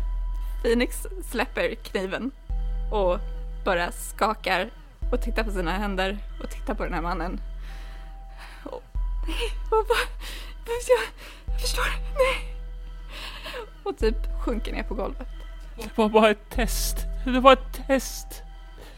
[0.64, 2.32] Phoenix släpper kniven
[2.91, 3.20] och
[3.66, 4.70] bara skakar
[5.12, 7.41] och tittar på sina händer och tittar på den här mannen.
[8.64, 8.84] Och,
[9.28, 9.97] nej, vad, vad,
[10.66, 10.99] vad, jag,
[11.53, 12.55] jag förstår, nej.
[13.84, 15.28] Och typ sjunker ner på golvet.
[15.78, 16.97] Det var bara ett test.
[17.26, 18.43] Det var ett test.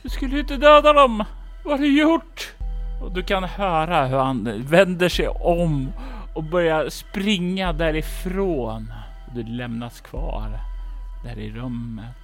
[0.02, 1.26] Du skulle ju inte döda dem.
[1.64, 2.54] Vad har du gjort?
[3.02, 5.92] Och du kan höra hur han vänder sig om
[6.36, 8.94] och börjar springa därifrån.
[9.36, 10.60] Du lämnas kvar
[11.24, 12.16] där i rummet.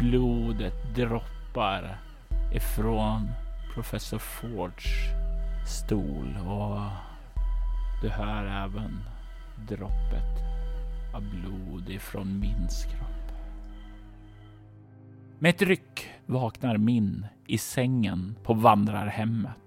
[0.00, 1.98] Blodet droppar
[2.54, 3.28] ifrån
[3.74, 4.86] professor Fords
[5.66, 6.80] stol och
[8.02, 8.98] du hör även
[9.68, 10.40] droppet
[11.14, 13.32] av blod ifrån min kropp.
[15.38, 19.59] Med ett ryck vaknar Min i sängen på vandrarhemmet.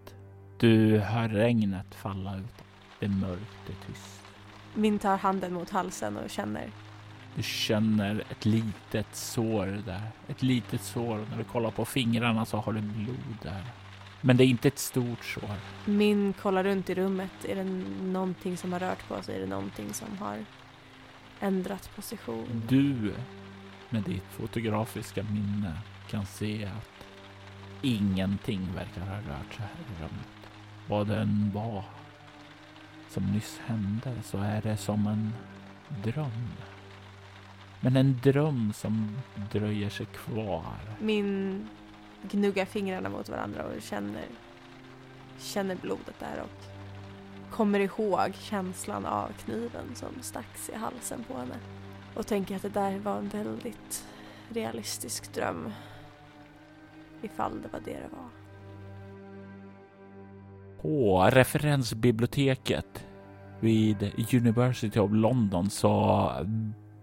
[0.64, 2.64] Du hör regnet falla ut.
[3.00, 4.22] Det är mörkt, det är tyst.
[4.74, 6.70] Min tar handen mot halsen och känner.
[7.36, 10.02] Du känner ett litet sår där.
[10.28, 11.26] Ett litet sår.
[11.30, 13.64] När du kollar på fingrarna så har du blod där.
[14.22, 15.56] Men det är inte ett stort sår.
[15.86, 17.46] Min kollar runt i rummet.
[17.46, 17.64] Är det
[18.04, 19.36] någonting som har rört på sig?
[19.36, 20.38] Är det någonting som har
[21.40, 22.64] ändrat position?
[22.70, 23.14] Du
[23.90, 25.78] med ditt fotografiska minne
[26.10, 27.06] kan se att
[27.82, 30.33] ingenting verkar ha rört sig här i rummet.
[30.88, 31.84] Vad det än var
[33.10, 35.34] som nyss hände så är det som en
[36.04, 36.48] dröm.
[37.80, 39.18] Men en dröm som
[39.52, 40.80] dröjer sig kvar.
[41.00, 41.70] Min
[42.22, 44.26] gnuggar fingrarna mot varandra och känner,
[45.40, 46.64] känner blodet där och
[47.52, 51.56] kommer ihåg känslan av kniven som stacks i halsen på henne.
[52.16, 54.08] Och tänker att det där var en väldigt
[54.50, 55.74] realistisk dröm.
[57.22, 58.43] Ifall det var det det var.
[60.84, 63.06] På referensbiblioteket
[63.60, 66.32] vid University of London så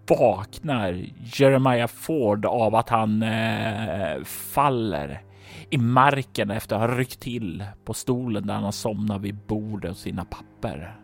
[0.07, 5.21] vaknar Jeremiah Ford av att han eh, faller
[5.69, 9.91] i marken efter att ha ryckt till på stolen där han har somnat vid bordet
[9.91, 10.95] och sina papper.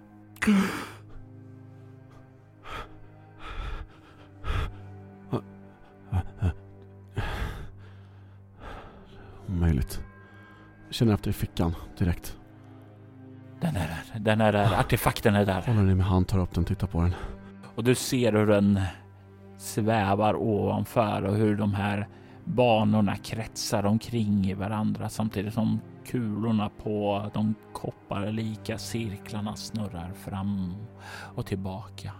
[9.48, 10.02] Omöjligt.
[10.86, 12.38] Jag känner efter i fickan direkt.
[13.60, 15.62] Den är där, den är där, artefakten är där.
[15.62, 17.14] Håller den i min hand, tar upp den, tittar på den.
[17.76, 18.82] Och du ser hur den
[19.58, 22.08] svävar ovanför och hur de här
[22.44, 30.74] banorna kretsar omkring i varandra samtidigt som kulorna på de kopparlika cirklarna snurrar fram
[31.36, 32.12] och tillbaka.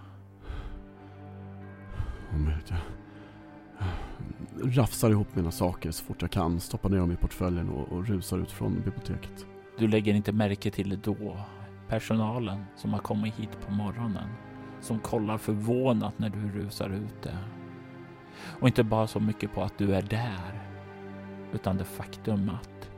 [4.64, 7.92] Jag rafsar ihop mina saker så fort jag kan, stoppar ner dem i portföljen och,
[7.92, 9.46] och rusar ut från biblioteket.
[9.78, 11.38] Du lägger inte märke till det då.
[11.88, 14.30] Personalen som har kommit hit på morgonen
[14.82, 17.38] som kollar förvånat när du rusar ute.
[18.60, 20.62] Och inte bara så mycket på att du är där,
[21.54, 22.92] utan det faktum att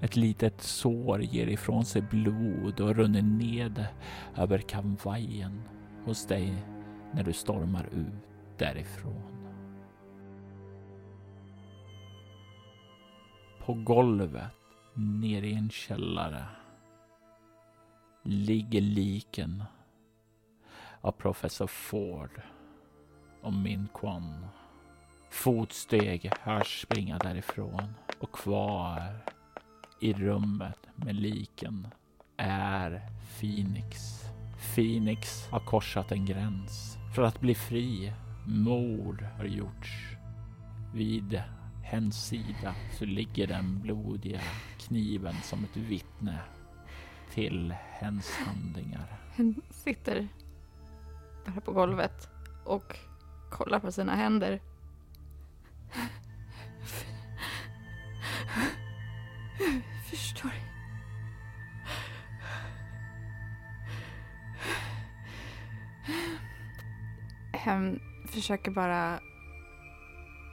[0.00, 3.86] ett litet sår ger ifrån sig blod och runner ned
[4.36, 5.62] över kavajen
[6.04, 6.54] hos dig
[7.12, 9.22] när du stormar ut därifrån.
[13.66, 14.59] På golvet
[14.94, 16.46] nere i en källare
[18.22, 19.64] ligger liken
[21.00, 22.42] av professor Ford
[23.42, 24.46] och Min Kwan.
[25.30, 29.24] Fotsteg hörs springa därifrån och kvar
[30.00, 31.88] i rummet med liken
[32.36, 33.02] är
[33.40, 34.20] Phoenix.
[34.74, 38.12] Phoenix har korsat en gräns för att bli fri.
[38.46, 39.90] Mord har gjorts.
[40.94, 41.42] Vid
[41.90, 44.40] hens sida så ligger den blodiga
[44.78, 46.38] kniven som ett vittne
[47.30, 49.20] till hens handlingar.
[49.34, 50.28] Hen sitter
[51.44, 52.28] där på golvet
[52.64, 52.96] och
[53.50, 54.60] kollar på sina händer.
[60.10, 60.52] Förstår.
[67.52, 69.20] Hen försöker bara...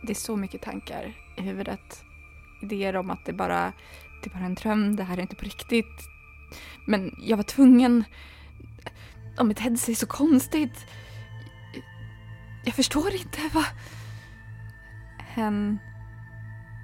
[0.08, 2.04] Det är så mycket tankar i huvudet.
[2.62, 3.74] Idéer om att det bara,
[4.24, 6.10] det är bara en dröm, det här är inte på riktigt.
[6.86, 8.04] Men jag var tvungen
[9.38, 10.86] de betedde sig så konstigt.
[12.66, 13.66] Jag förstår inte vad...
[15.20, 15.80] Hen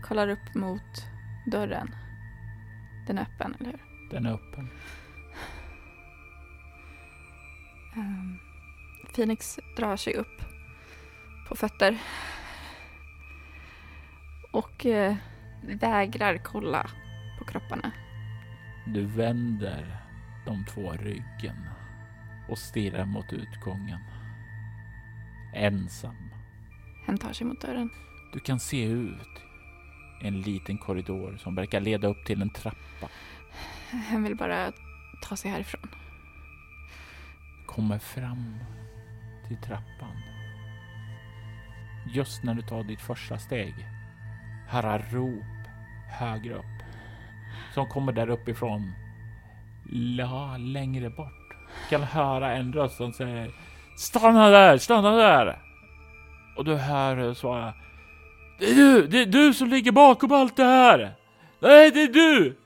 [0.03, 1.05] kollar upp mot
[1.51, 1.95] dörren.
[3.07, 4.09] Den är öppen, eller hur?
[4.09, 4.69] Den är öppen.
[7.95, 8.39] Um,
[9.15, 10.41] Phoenix drar sig upp
[11.47, 11.97] på fötter.
[14.53, 15.15] Och uh,
[15.61, 16.89] vägrar kolla
[17.39, 17.91] på kropparna.
[18.85, 19.97] Du vänder
[20.45, 21.69] de två ryggen
[22.49, 23.99] och stirrar mot utgången.
[25.53, 26.29] Ensam.
[27.05, 27.89] Hen tar sig mot dörren.
[28.33, 29.43] Du kan se ut
[30.21, 33.09] en liten korridor som verkar leda upp till en trappa.
[33.89, 34.71] Hen vill bara
[35.21, 35.89] ta sig härifrån.
[37.65, 38.59] Kommer fram
[39.47, 40.21] till trappan.
[42.13, 43.73] Just när du tar ditt första steg
[44.73, 45.43] höra rop
[46.09, 46.65] högre upp
[47.73, 48.93] som kommer där uppifrån
[50.17, 51.55] Ja, längre bort.
[51.83, 53.51] Du kan höra en röst som säger
[53.97, 55.61] Stanna där, stanna där!
[56.57, 57.73] Och du hör hur svara
[58.59, 61.15] Det är du, det är du som ligger bakom allt det här!
[61.59, 62.57] Nej, det är du!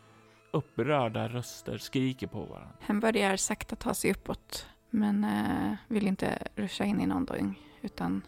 [0.51, 2.70] Upprörda röster skriker på varandra.
[2.82, 8.22] Han börjar sakta ta sig uppåt, men eh, vill inte ruscha in i någonting, utan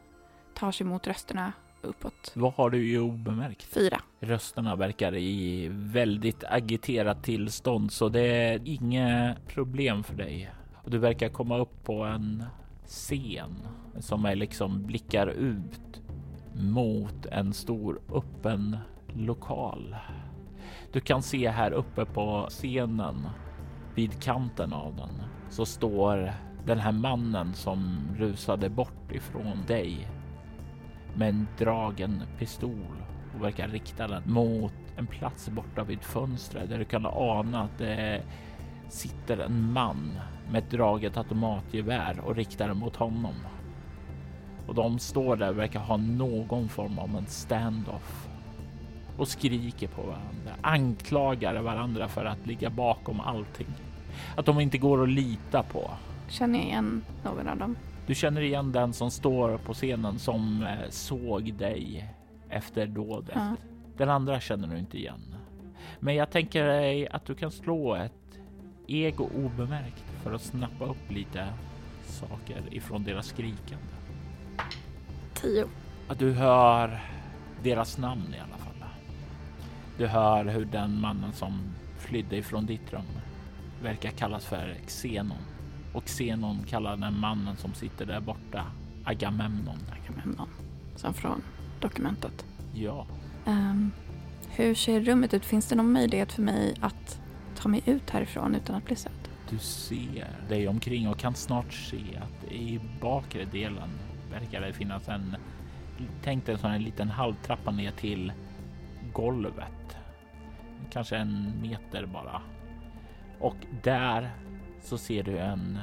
[0.53, 2.31] tar sig mot rösterna uppåt.
[2.33, 3.63] Vad har du i obemärkt?
[3.63, 4.01] Fyra.
[4.19, 10.51] Rösterna verkar i väldigt agiterat tillstånd, så det är inget problem för dig.
[10.83, 12.43] Och du verkar komma upp på en
[12.85, 13.55] scen
[13.99, 16.01] som är liksom blickar ut
[16.53, 18.77] mot en stor öppen
[19.13, 19.95] lokal.
[20.91, 23.27] Du kan se här uppe på scenen
[23.95, 26.31] vid kanten av den så står
[26.65, 30.07] den här mannen som rusade bort ifrån dig
[31.15, 33.03] med en dragen pistol
[33.35, 37.77] och verkar rikta den mot en plats borta vid fönstret där du kan ana att
[37.77, 38.23] det
[38.89, 40.19] sitter en man
[40.51, 43.35] med ett draget automatgevär och riktar den mot honom.
[44.67, 48.27] Och de står där och verkar ha någon form av en standoff
[49.17, 53.67] och skriker på varandra, anklagar varandra för att ligga bakom allting.
[54.35, 55.91] Att de inte går att lita på.
[56.27, 57.75] Känner jag igen någon av dem?
[58.09, 62.09] Du känner igen den som står på scenen som eh, såg dig
[62.49, 63.35] efter dådet.
[63.35, 63.55] Ja.
[63.97, 65.35] Den andra känner du inte igen.
[65.99, 68.39] Men jag tänker dig att du kan slå ett
[68.87, 71.47] ego obemärkt för att snappa upp lite
[72.03, 73.93] saker ifrån deras skrikande.
[75.33, 75.65] Tio.
[76.07, 76.99] Att du hör
[77.63, 78.89] deras namn i alla fall.
[79.97, 81.59] Du hör hur den mannen som
[81.97, 83.19] flydde ifrån ditt rum
[83.81, 85.58] verkar kallas för Xenon
[85.93, 88.65] och Xenon kallar den mannen som sitter där borta
[89.03, 89.79] Agamemnon.
[90.03, 90.49] Agamemnon.
[90.95, 91.41] Som från
[91.79, 92.45] dokumentet.
[92.73, 93.07] Ja,
[93.45, 93.91] Ehm,
[94.49, 95.45] hur ser rummet ut?
[95.45, 97.19] Finns det någon möjlighet för mig att
[97.55, 99.11] ta mig ut härifrån utan att bli sedd?
[99.49, 103.89] du ser dig omkring och kan snart se att i bakre delen
[104.31, 105.35] verkar det finnas en
[106.23, 108.31] Tänk dig en sån här liten halvtrappa ner till
[109.13, 109.97] golvet.
[110.91, 112.41] Kanske en meter bara.
[113.39, 114.31] Och där
[114.89, 115.79] så ser du en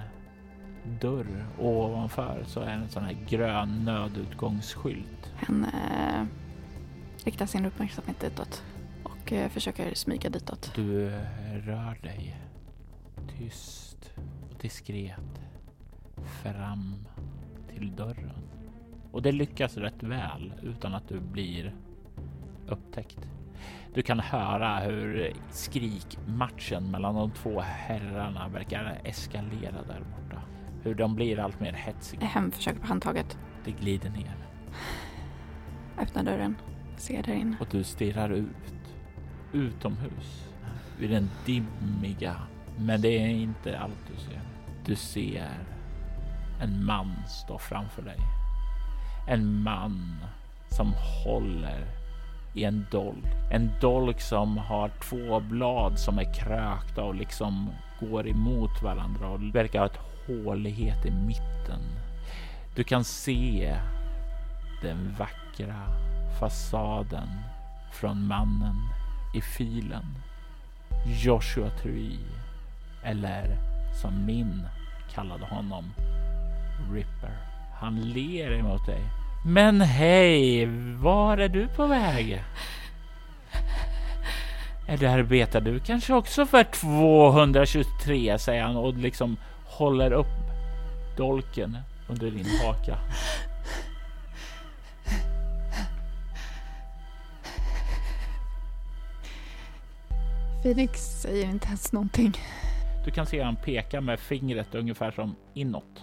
[1.00, 5.32] dörr ovanför så är en sån här grön nödutgångsskylt.
[5.36, 6.24] Han eh,
[7.24, 8.64] riktar sin uppmärksamhet ditåt
[9.02, 10.72] och eh, försöker smyga ditåt.
[10.74, 11.08] Du
[11.54, 12.36] rör dig
[13.38, 14.12] tyst
[14.50, 15.40] och diskret
[16.42, 16.94] fram
[17.68, 18.42] till dörren.
[19.12, 21.74] Och det lyckas rätt väl utan att du blir
[22.68, 23.28] upptäckt.
[23.96, 30.42] Du kan höra hur skrikmatchen mellan de två herrarna verkar eskalera där borta.
[30.82, 32.26] Hur de blir allt mer hetsiga.
[32.26, 33.38] Hem försöker på handtaget.
[33.64, 34.36] Det glider ner
[35.98, 36.56] Öppnar dörren.
[36.96, 37.56] Ser där inne.
[37.60, 38.94] och du stirrar ut
[39.52, 40.48] utomhus
[40.98, 42.36] vid den dimmiga.
[42.78, 44.40] Men det är inte allt du ser.
[44.84, 45.50] Du ser
[46.60, 48.18] en man stå framför dig.
[49.28, 50.16] En man
[50.68, 50.92] som
[51.24, 51.95] håller
[52.56, 53.24] i en dolk.
[53.50, 59.54] En dolk som har två blad som är krökta och liksom går emot varandra och
[59.54, 61.80] verkar ha ett hålighet i mitten.
[62.76, 63.76] Du kan se
[64.82, 65.86] den vackra
[66.40, 67.28] fasaden
[67.92, 68.76] från mannen
[69.34, 70.04] i filen.
[71.24, 72.18] Joshua Tree.
[73.04, 73.56] Eller
[74.02, 74.66] som min
[75.14, 75.84] kallade honom,
[76.92, 77.36] Ripper.
[77.80, 79.25] Han ler emot dig.
[79.48, 80.66] Men hej,
[80.96, 82.42] var är du på väg?
[84.88, 90.26] Eller arbetar du kanske också för 223, säger han och liksom håller upp
[91.16, 91.78] dolken
[92.08, 92.98] under din haka.
[100.62, 102.32] Phoenix säger inte ens någonting.
[103.04, 106.02] Du kan se han peka med fingret ungefär som inåt.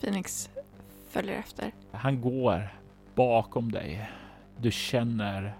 [0.00, 0.48] Phoenix
[1.12, 1.72] följer efter.
[1.90, 2.68] Han går
[3.14, 4.10] bakom dig.
[4.58, 5.54] Du känner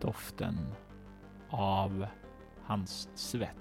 [0.00, 0.58] doften
[1.50, 2.06] av
[2.62, 3.56] hans svett.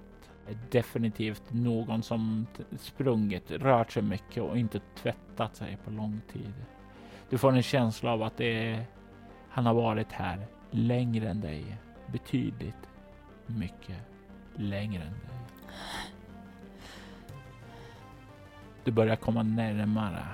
[0.72, 2.48] Definitivt någon som
[2.78, 6.54] sprungit, rört sig mycket och inte tvättat sig på lång tid.
[7.30, 8.86] Du får en känsla av att det är,
[9.50, 11.78] han har varit här längre än dig.
[12.08, 12.90] Betydligt
[13.46, 13.98] mycket
[14.56, 15.42] längre än dig.
[18.84, 20.26] Du börjar komma närmare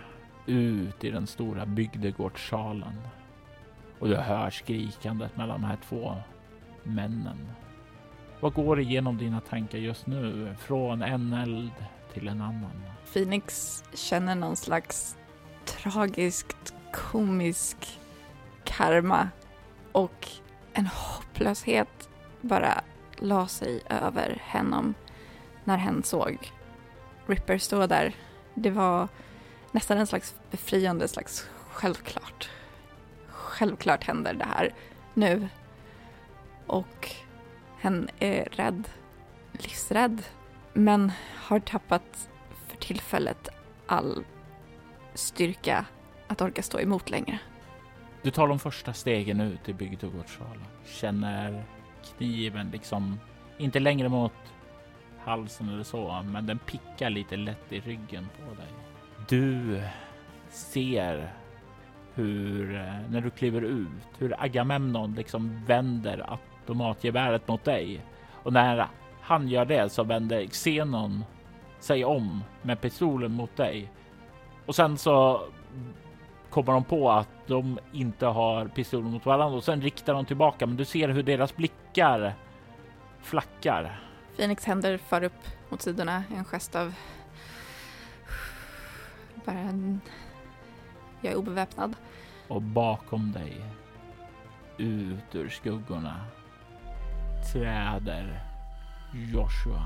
[0.47, 2.93] ut i den stora bygdegårdssalen.
[3.99, 6.15] Och du hör skrikandet mellan de här två
[6.83, 7.37] männen.
[8.39, 10.55] Vad går igenom dina tankar just nu?
[10.59, 11.71] Från en eld
[12.13, 12.83] till en annan.
[13.13, 15.17] Phoenix känner någon slags
[15.65, 17.99] tragiskt komisk
[18.63, 19.29] karma
[19.91, 20.27] och
[20.73, 22.09] en hopplöshet
[22.41, 22.81] bara
[23.17, 24.93] la sig över honom.
[25.63, 26.51] när hen såg
[27.25, 28.15] Ripper stå där.
[28.53, 29.07] Det var
[29.71, 32.49] nästan en slags befriande slags självklart.
[33.27, 34.73] Självklart händer det här
[35.13, 35.47] nu.
[36.67, 37.11] Och
[37.79, 38.89] hen är rädd,
[39.51, 40.23] livsrädd,
[40.73, 42.29] men har tappat
[42.67, 43.49] för tillfället
[43.87, 44.23] all
[45.13, 45.85] styrka
[46.27, 47.39] att orka stå emot längre.
[48.21, 50.65] Du tar de första stegen ut i bygdegårdssalen.
[50.85, 51.63] Känner
[52.17, 53.19] kniven liksom,
[53.57, 54.33] inte längre mot
[55.19, 58.67] halsen eller så, men den pickar lite lätt i ryggen på dig.
[59.29, 59.81] Du
[60.49, 61.33] ser
[62.13, 68.05] hur, eh, när du kliver ut, hur Agamemnon liksom vänder automatgeväret mot dig.
[68.43, 68.87] Och när
[69.21, 71.23] han gör det så vänder Xenon
[71.79, 73.91] sig om med pistolen mot dig.
[74.65, 75.41] Och sen så
[76.49, 80.65] kommer de på att de inte har pistolen mot varandra och sen riktar de tillbaka.
[80.65, 82.33] Men du ser hur deras blickar
[83.21, 83.99] flackar.
[84.37, 86.93] Phoenix händer far upp mot sidorna, en gest av
[89.47, 90.01] bara en...
[91.21, 91.95] Jag är obeväpnad.
[92.47, 93.61] Och bakom dig,
[94.77, 96.15] ut ur skuggorna,
[97.53, 98.43] träder
[99.13, 99.81] Joshua.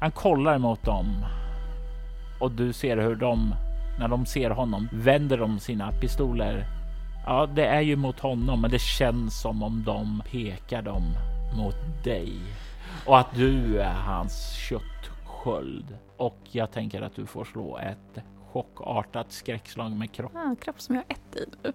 [0.00, 1.24] Han kollar mot dem
[2.40, 3.54] och du ser hur de,
[3.98, 6.66] när de ser honom, vänder de sina pistoler.
[7.26, 11.02] Ja, det är ju mot honom, men det känns som om de pekar dem
[11.56, 12.38] mot dig
[13.06, 15.98] och att du är hans köttsköld.
[16.16, 18.24] Och jag tänker att du får slå ett
[18.54, 20.32] chockartat skräckslag med kropp.
[20.34, 21.72] Ah, kropp som jag har ett i nu.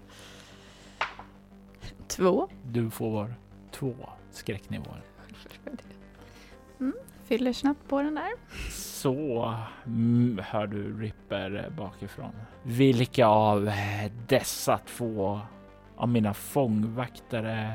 [2.08, 2.48] Två.
[2.62, 3.34] Du får
[3.70, 3.94] två
[4.30, 5.02] skräcknivåer.
[6.80, 8.30] Mm, fyller snabbt på den där.
[8.70, 9.54] Så
[9.86, 12.32] mm, hör du Ripper bakifrån.
[12.62, 13.72] Vilka av
[14.28, 15.40] dessa två
[15.96, 17.74] av mina fångvaktare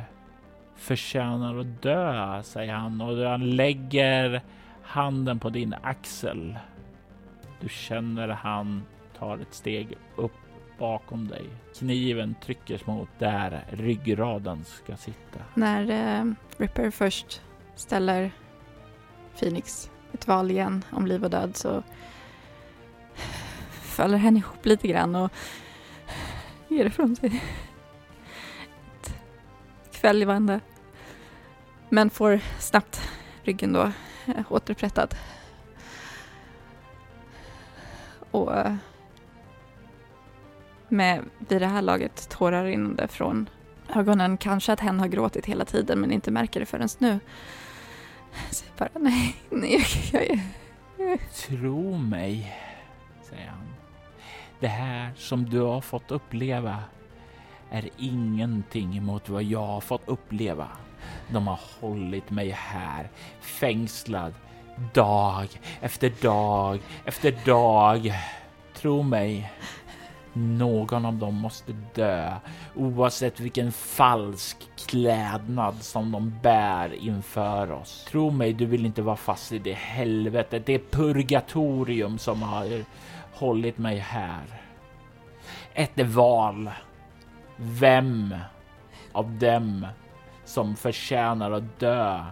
[0.75, 4.41] förtjänar att dö, säger han och han lägger
[4.81, 6.57] handen på din axel.
[7.59, 8.83] Du känner han
[9.19, 10.31] tar ett steg upp
[10.77, 11.45] bakom dig.
[11.75, 15.39] Kniven tryckes mot där ryggraden ska sitta.
[15.53, 17.41] När eh, Ripper först
[17.75, 18.31] ställer
[19.39, 21.83] Phoenix ett val igen om liv och död så
[23.69, 25.31] faller henne ihop lite grann och
[26.67, 27.43] ger ifrån sig
[29.01, 29.15] ett
[29.91, 30.59] kväljvande.
[31.89, 33.09] Men får snabbt
[33.43, 33.91] ryggen då
[34.25, 35.15] eh, återupprättad.
[38.31, 38.75] Och eh,
[40.95, 43.49] med vid det här laget tårar rinnande från
[43.95, 44.37] ögonen.
[44.37, 47.19] Kanske att hen har gråtit hela tiden men inte märker det förrän nu.
[48.51, 50.39] Så bara nej, nej, jag, jag,
[51.09, 51.19] jag.
[51.33, 52.55] Tro mig,
[53.23, 53.67] säger han.
[54.59, 56.83] Det här som du har fått uppleva
[57.71, 60.67] är ingenting mot vad jag har fått uppleva.
[61.27, 63.09] De har hållit mig här
[63.41, 64.33] fängslad
[64.93, 65.47] dag
[65.81, 68.13] efter dag efter dag.
[68.73, 69.51] Tro mig,
[70.35, 72.33] någon av dem måste dö
[72.75, 74.57] oavsett vilken falsk
[74.87, 78.05] klädnad som de bär inför oss.
[78.09, 82.83] Tro mig, du vill inte vara fast i det helvetet, det purgatorium som har
[83.33, 84.43] hållit mig här.
[85.73, 86.69] Ett val.
[87.57, 88.35] Vem
[89.11, 89.87] av dem
[90.45, 92.23] som förtjänar att dö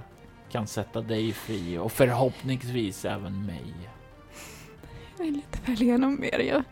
[0.52, 3.74] kan sätta dig fri och förhoppningsvis även mig.
[5.18, 6.40] Jag vill inte välja någon mer.
[6.40, 6.64] Jag...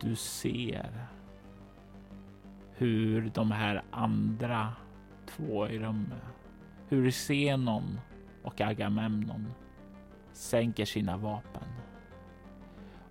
[0.00, 1.06] Du ser
[2.76, 4.72] hur de här andra
[5.26, 6.22] två i rummet,
[6.88, 8.00] hur Zenon
[8.42, 9.52] och Agamemnon
[10.32, 11.68] sänker sina vapen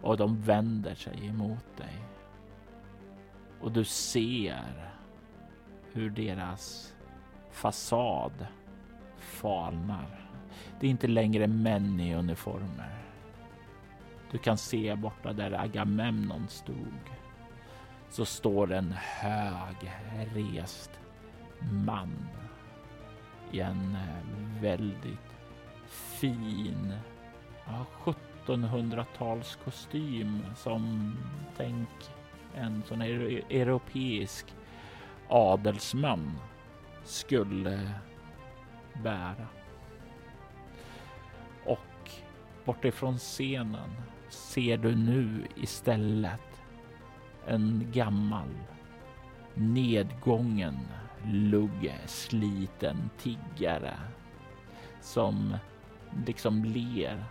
[0.02, 2.04] och de vänder sig emot dig.
[3.62, 4.92] Och du ser
[5.94, 6.94] hur deras
[7.52, 8.48] fasad
[9.18, 10.30] falnar.
[10.80, 13.07] Det är inte längre män i uniformer.
[14.32, 17.12] Du kan se borta där Agamemnon stod.
[18.10, 19.92] Så står en hög
[20.34, 20.92] rest
[21.86, 22.28] man
[23.52, 25.38] i en eh, väldigt
[25.90, 26.94] fin
[28.46, 31.14] 1700-tals kostym som
[31.58, 31.90] tänk
[32.56, 34.46] en sån här europeisk
[35.28, 36.40] adelsman
[37.04, 39.48] skulle eh, bära.
[41.66, 42.12] Och
[42.66, 43.90] bortifrån scenen
[44.30, 46.62] ser du nu istället
[47.48, 48.50] en gammal
[49.54, 50.78] nedgången
[51.26, 53.94] lugge, sliten tiggare
[55.02, 55.58] som
[56.26, 57.26] liksom ler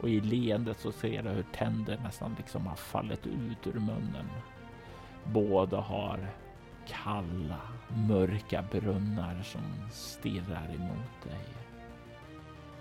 [0.00, 4.26] och i leendet så ser du hur tänder nästan liksom har fallit ut ur munnen.
[5.24, 6.28] Båda har
[6.86, 7.60] kalla,
[8.08, 11.55] mörka brunnar som stirrar emot dig.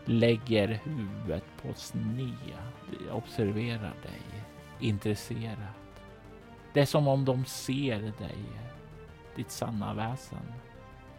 [0.05, 2.57] Lägger huvudet på sned,
[3.11, 4.21] observerar dig
[4.79, 6.03] intresserat.
[6.73, 8.45] Det är som om de ser dig,
[9.35, 10.53] ditt sanna väsen,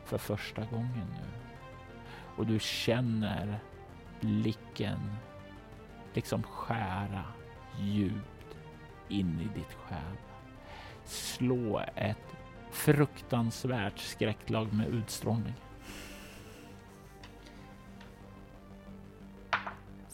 [0.05, 1.29] för första gången nu.
[2.37, 3.59] Och du känner
[4.21, 5.17] blicken
[6.15, 7.25] liksom skära
[7.81, 8.57] djupt
[9.09, 10.17] in i ditt själ.
[11.05, 12.37] Slå ett
[12.71, 15.55] fruktansvärt skräcklag med utstrålning.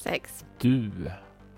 [0.02, 0.44] Sex.
[0.58, 0.90] Du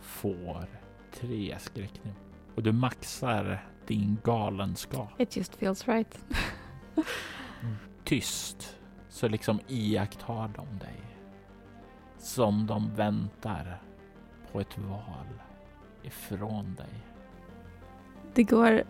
[0.00, 0.66] får
[1.12, 2.12] tre skräck nu
[2.54, 5.20] och du maxar din galenskap.
[5.20, 6.24] It just feels right.
[8.04, 8.76] Tyst
[9.08, 11.00] så liksom iakttar de dig.
[12.18, 13.82] Som de väntar
[14.52, 15.40] på ett val
[16.02, 17.06] ifrån dig.
[18.34, 18.84] Det går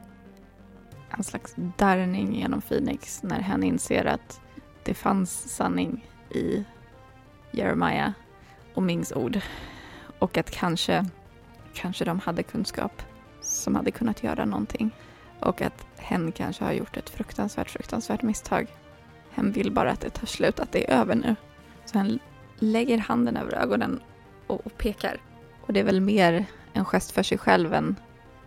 [1.10, 4.40] en slags darrning genom Phoenix när hen inser att
[4.84, 6.64] det fanns sanning i
[7.52, 8.10] Jeremiah
[8.74, 9.40] och Mings ord.
[10.18, 11.04] Och att kanske,
[11.74, 13.02] kanske de hade kunskap
[13.40, 14.90] som hade kunnat göra någonting.
[15.40, 18.66] Och att hen kanske har gjort ett fruktansvärt, fruktansvärt misstag.
[19.30, 21.36] Hen vill bara att det tar slut, att det är över nu.
[21.84, 22.18] Så han
[22.58, 24.00] lägger handen över ögonen
[24.46, 25.20] och, och pekar.
[25.60, 27.96] Och det är väl mer en gest för sig själv än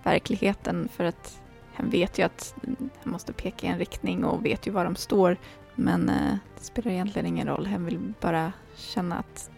[0.04, 1.42] verkligheten för att
[1.74, 2.56] han vet ju att
[3.04, 5.38] han måste peka i en riktning och vet ju var de står.
[5.76, 7.66] Men eh, det spelar egentligen ingen roll.
[7.66, 9.52] Han vill bara känna att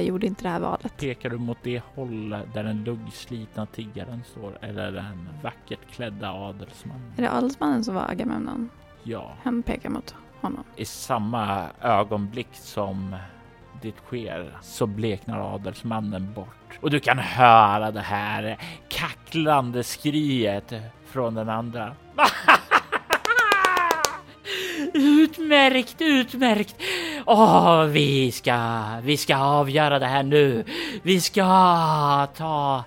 [0.00, 0.96] jag gjorde inte det här valet.
[0.96, 7.12] Pekar du mot det håll där den luggslitna tiggaren står eller den vackert klädda adelsmannen?
[7.16, 8.70] Är det adelsmannen som var Agamemnon?
[9.02, 9.32] Ja.
[9.42, 10.64] Han pekar mot honom.
[10.76, 13.16] I samma ögonblick som
[13.82, 20.72] det sker så bleknar adelsmannen bort och du kan höra det här kacklande skriet
[21.06, 21.94] från den andra.
[25.30, 26.76] Utmärkt, utmärkt!
[27.26, 30.64] Åh, vi ska, vi ska avgöra det här nu.
[31.02, 31.42] Vi ska
[32.36, 32.84] ta...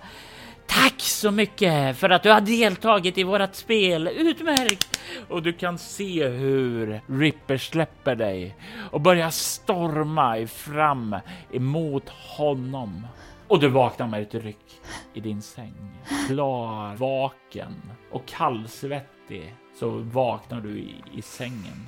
[0.67, 4.07] Tack så mycket för att du har deltagit i vårat spel.
[4.07, 4.99] Utmärkt!
[5.29, 8.55] Och du kan se hur Ripper släpper dig
[8.91, 11.15] och börjar storma fram
[11.51, 13.07] emot honom.
[13.47, 14.81] Och du vaknar med ett ryck
[15.13, 15.91] i din säng.
[16.27, 17.81] Klar, vaken
[18.11, 21.87] och kallsvettig så vaknar du i, i sängen.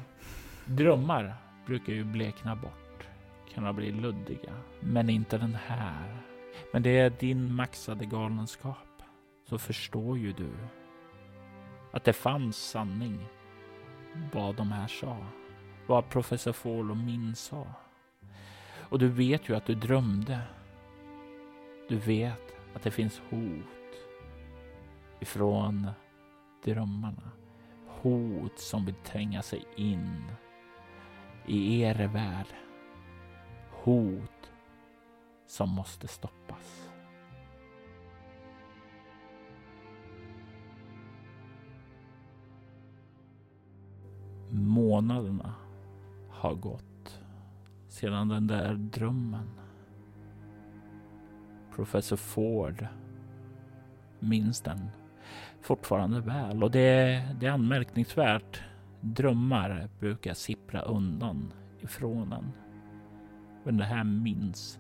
[0.66, 1.36] Drömmar
[1.66, 3.08] brukar ju blekna bort,
[3.54, 6.18] kunna bli luddiga, men inte den här.
[6.74, 8.78] Men det är din maxade galenskap.
[9.50, 10.52] Så förstår ju du
[11.92, 13.26] att det fanns sanning
[14.34, 15.18] vad de här sa.
[15.88, 17.68] Vad professor Fall och Min sa.
[18.74, 20.40] Och du vet ju att du drömde.
[21.90, 23.96] Du vet att det finns hot
[25.20, 25.88] ifrån
[26.64, 27.32] drömmarna.
[27.88, 30.24] Hot som vill tränga sig in
[31.48, 32.48] i er värld.
[33.72, 34.52] Hot
[35.48, 36.90] som måste stoppas.
[44.52, 45.54] Månaderna
[46.30, 47.22] har gått
[47.88, 49.50] sedan den där drömmen.
[51.76, 52.88] Professor Ford
[54.20, 54.90] minns den
[55.62, 58.64] fortfarande väl och det, det är anmärkningsvärt.
[59.06, 62.52] Drömmar brukar sippra undan ifrån en.
[63.64, 64.80] Men det här minns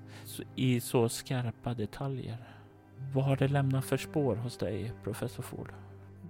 [0.55, 2.37] i så skarpa detaljer.
[3.13, 5.73] Vad har det lämnat för spår hos dig, professor Ford?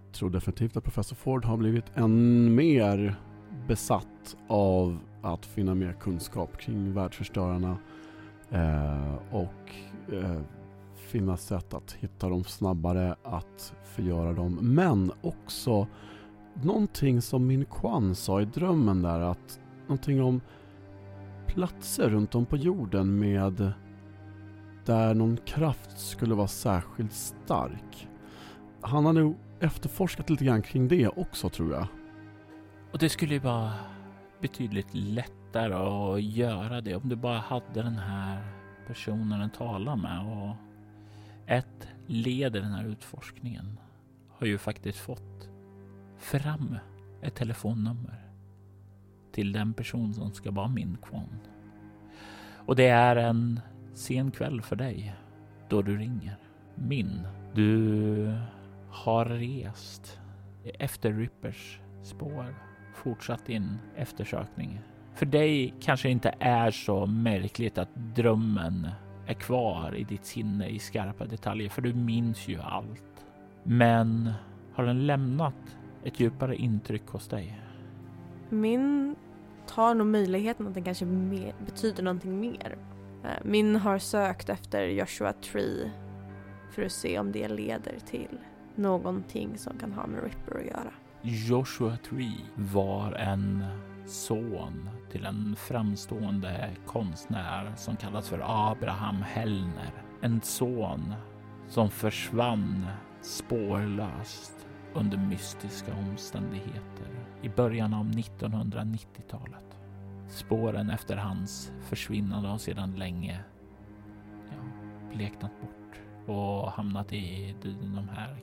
[0.06, 3.16] Jag tror definitivt att professor Ford har blivit än mer
[3.68, 7.78] besatt av att finna mer kunskap kring världsförstörarna
[8.50, 9.72] eh, och
[10.14, 10.42] eh,
[10.96, 14.60] finna sätt att hitta dem snabbare, att förgöra dem.
[14.62, 15.88] Men också
[16.64, 20.42] någonting som min Kwan sa i drömmen där, att någonting om
[21.48, 23.74] platser runt om på jorden med
[24.86, 28.08] där någon kraft skulle vara särskilt stark.
[28.82, 31.88] Han har nog efterforskat lite grann kring det också tror jag.
[32.92, 33.74] Och det skulle ju vara
[34.42, 38.44] betydligt lättare att göra det om du bara hade den här
[38.88, 40.56] personen att tala med och
[41.48, 43.80] ett led i den här utforskningen
[44.30, 45.50] har ju faktiskt fått
[46.26, 46.78] fram
[47.22, 48.20] ett telefonnummer
[49.32, 51.40] till den person som ska vara min kvarn.
[52.56, 53.60] Och det är en
[53.94, 55.16] sen kväll för dig
[55.70, 56.38] då du ringer.
[56.76, 57.28] Min.
[57.54, 58.38] Du
[58.90, 60.20] har rest
[60.80, 62.56] efter Rippers spår,
[62.94, 64.80] fortsatt din eftersökning.
[65.14, 68.88] För dig kanske det inte är så märkligt att drömmen
[69.28, 73.26] är kvar i ditt sinne i skarpa detaljer, för du minns ju allt.
[73.64, 74.34] Men
[74.74, 77.62] har den lämnat ett djupare intryck hos dig?
[78.50, 79.16] Min
[79.68, 82.78] tar nog möjligheten att den kanske mer, betyder någonting mer.
[83.24, 85.92] Eh, Min har sökt efter Joshua Tree
[86.72, 88.38] för att se om det leder till
[88.76, 90.92] någonting som kan ha med Ripper att göra.
[91.22, 93.66] Joshua Tree var en
[94.06, 99.92] son till en framstående konstnär som kallas för Abraham Hellner.
[100.22, 101.14] En son
[101.68, 102.86] som försvann
[103.22, 104.65] spårlöst
[104.96, 107.08] under mystiska omständigheter
[107.42, 109.80] i början av 1990-talet.
[110.28, 113.40] Spåren efter hans försvinnande har sedan länge
[114.50, 114.86] ja,
[115.16, 117.56] bleknat bort och hamnat i
[117.96, 118.38] de här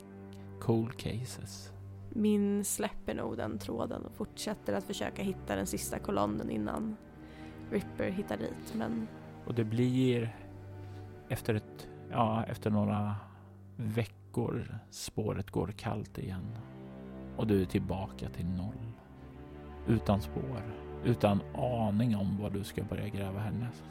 [0.59, 1.73] cold cases.
[2.09, 6.95] Min släpper nog den tråden och fortsätter att försöka hitta den sista kolonnen innan
[7.71, 8.73] Ripper hittar dit.
[8.75, 9.07] Men
[9.45, 10.35] Och det blir
[11.29, 13.15] efter ett, ja, efter några
[13.75, 14.12] veckor
[14.89, 16.57] spåret går kallt igen.
[17.37, 18.93] Och du är tillbaka till noll.
[19.87, 20.61] Utan spår,
[21.03, 23.83] utan aning om vad du ska börja gräva härnäst.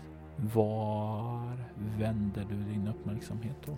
[0.55, 1.66] Var
[1.99, 3.76] vänder du din uppmärksamhet då?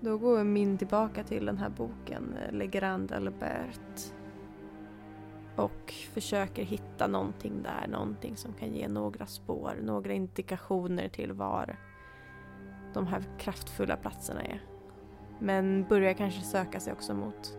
[0.00, 4.12] då går min tillbaka till den här boken, eh, Le Grand Albert.
[5.56, 11.76] Och försöker hitta någonting där, någonting som kan ge några spår, några indikationer till var
[12.94, 14.62] de här kraftfulla platserna är.
[15.38, 17.58] Men börjar kanske söka sig också mot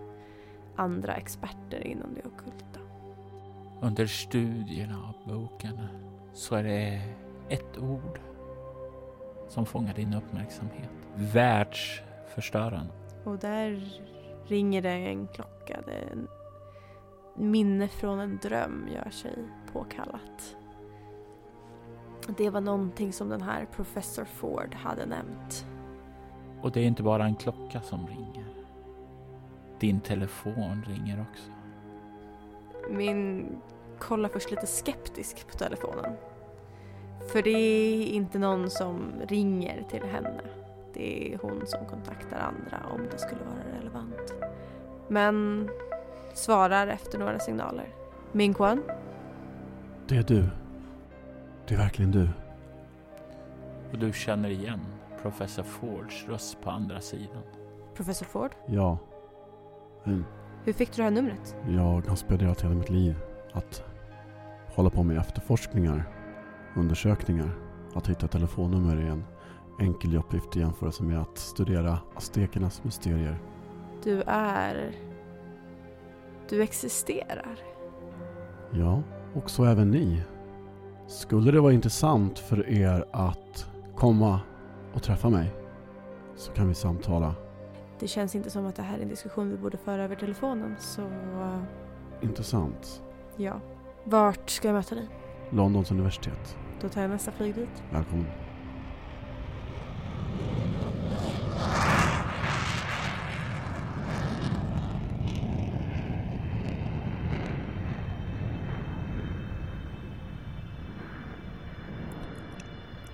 [0.76, 2.80] andra experter inom det ockulta.
[3.82, 5.80] Under studierna av boken
[6.34, 7.02] så är det
[7.50, 8.20] ett ord
[9.48, 10.90] som fångar din uppmärksamhet.
[11.16, 12.88] Världsförstöraren.
[13.24, 14.02] Och där
[14.48, 15.82] ringer det en klocka.
[15.86, 16.28] Det är en
[17.36, 19.38] minne från en dröm gör sig
[19.74, 20.56] påkallat.
[22.38, 25.66] Det var någonting som den här professor Ford hade nämnt.
[26.62, 28.46] Och det är inte bara en klocka som ringer.
[29.80, 31.52] Din telefon ringer också.
[32.90, 33.48] Min
[34.00, 36.14] kollar först lite skeptisk på telefonen.
[37.32, 40.42] För det är inte någon som ringer till henne.
[40.94, 44.34] Det är hon som kontaktar andra om det skulle vara relevant.
[45.08, 45.70] Men
[46.34, 47.90] svarar efter några signaler.
[48.32, 48.84] Min Kwan?
[50.08, 50.50] Det är du.
[51.68, 52.30] Det är verkligen du.
[53.92, 54.80] Och du känner igen
[55.22, 57.44] professor Fords röst på andra sidan.
[57.94, 58.52] Professor Ford?
[58.68, 58.98] Ja.
[60.06, 60.26] Mm.
[60.64, 61.56] Hur fick du det här numret?
[61.70, 63.16] Jag har spenderat hela mitt liv
[63.54, 63.84] att
[64.76, 66.04] hålla på med efterforskningar,
[66.76, 67.50] undersökningar.
[67.94, 69.24] Att hitta telefonnummer är en
[69.80, 73.40] enkel uppgift i jämförelse med att studera aztekernas mysterier.
[74.04, 74.96] Du är...
[76.50, 77.60] Du existerar.
[78.72, 79.04] Ja,
[79.34, 80.24] och så även ni.
[81.08, 84.40] Skulle det vara intressant för er att komma
[84.98, 85.52] och träffa mig
[86.36, 87.36] så kan vi samtala.
[88.00, 90.76] Det känns inte som att det här är en diskussion vi borde föra över telefonen,
[90.80, 91.60] så eh,
[92.22, 93.04] Intressant.
[93.38, 93.62] ja.
[94.04, 95.08] Vart ska jag möta dig?
[95.50, 96.58] Londons universitet.
[96.82, 97.84] Då tar jag nästa flyg dit.
[97.92, 98.26] Välkommen.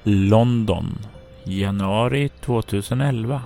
[0.04, 1.00] London,
[1.46, 3.42] januari 2011.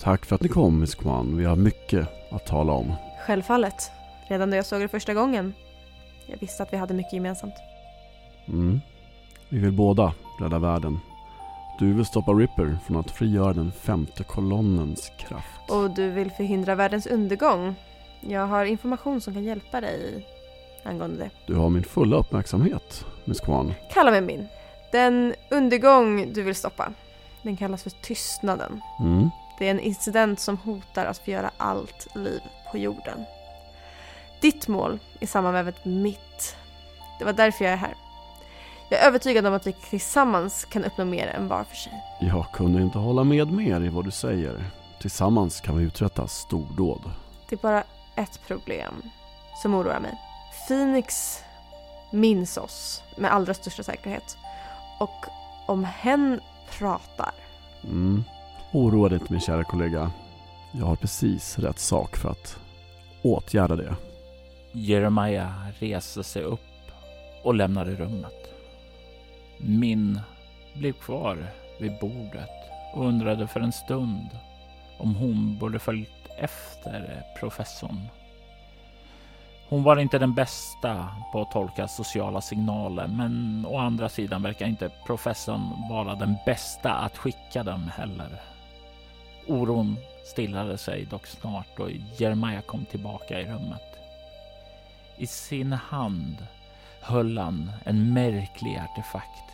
[0.00, 1.36] Tack för att ni kom Miss Kwan.
[1.36, 2.92] Vi har mycket att tala om.
[3.26, 3.90] Självfallet.
[4.28, 5.54] Redan då jag såg er första gången.
[6.26, 7.54] Jag visste att vi hade mycket gemensamt.
[8.48, 8.80] Mm.
[9.48, 10.98] Vi vill båda rädda världen.
[11.78, 15.70] Du vill stoppa Ripper från att frigöra den femte kolonnens kraft.
[15.70, 17.74] Och du vill förhindra världens undergång.
[18.20, 20.26] Jag har information som kan hjälpa dig
[20.84, 21.30] angående det.
[21.46, 23.74] Du har min fulla uppmärksamhet, Miss Kwan.
[23.92, 24.48] Kalla mig min.
[24.92, 26.92] Den undergång du vill stoppa.
[27.42, 28.80] Den kallas för tystnaden.
[29.00, 29.30] Mm.
[29.58, 32.40] Det är en incident som hotar att förgöra allt liv
[32.72, 33.24] på jorden.
[34.40, 36.56] Ditt mål är sammanvävet mitt.
[37.18, 37.94] Det var därför jag är här.
[38.90, 41.92] Jag är övertygad om att vi tillsammans kan uppnå mer än var för sig.
[42.20, 44.64] Jag kunde inte hålla med mer i vad du säger.
[45.00, 47.10] Tillsammans kan vi uträtta stordåd.
[47.48, 47.82] Det är bara
[48.16, 49.02] ett problem
[49.62, 50.14] som oroar mig.
[50.68, 51.38] Phoenix
[52.12, 54.36] minns oss med allra största säkerhet.
[55.00, 55.26] Och
[55.66, 56.40] om hen
[56.78, 57.34] pratar
[57.84, 58.24] Mm.
[58.72, 60.10] Oroa dig inte min kära kollega.
[60.72, 62.58] Jag har precis rätt sak för att
[63.22, 63.96] åtgärda det.
[64.72, 66.60] Jeremiah reser sig upp
[67.42, 68.54] och lämnade rummet.
[69.58, 70.20] Min
[70.74, 71.46] blev kvar
[71.80, 72.50] vid bordet
[72.94, 74.28] och undrade för en stund
[74.98, 78.00] om hon borde följt efter professorn.
[79.68, 84.66] Hon var inte den bästa på att tolka sociala signaler, men å andra sidan verkar
[84.66, 88.42] inte professorn vara den bästa att skicka dem heller.
[89.46, 93.98] Oron stillade sig dock snart och Jeremiah kom tillbaka i rummet.
[95.16, 96.46] I sin hand
[97.00, 99.44] höll han en märklig artefakt.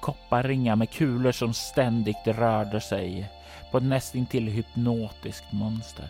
[0.00, 3.30] Kopparringar med kulor som ständigt rörde sig
[3.70, 6.08] på ett nästintill hypnotiskt mönster.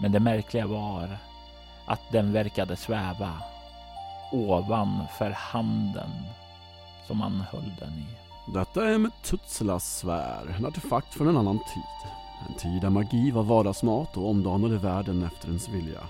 [0.00, 1.18] Men det märkliga var
[1.86, 3.32] att den verkade sväva
[4.32, 6.10] ovanför handen
[7.06, 8.06] som han höll den i.
[8.54, 12.10] Detta är Metutselas svär, en artefakt från en annan tid.
[12.48, 16.00] En tid där magi var vardagsmat och omdanade världen efter ens vilja.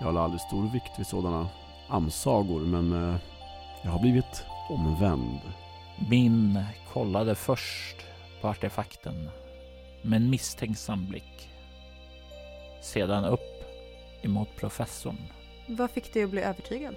[0.00, 1.48] Jag har aldrig stor vikt vid sådana
[1.88, 3.16] amsagor men eh,
[3.82, 5.40] jag har blivit omvänd.
[6.08, 7.96] Min kollade först
[8.40, 9.30] på artefakten
[10.02, 11.48] med en misstänksam blick.
[12.82, 13.55] Sedan upp
[14.26, 15.16] emot professorn.
[15.68, 16.94] Vad fick dig att bli övertygad?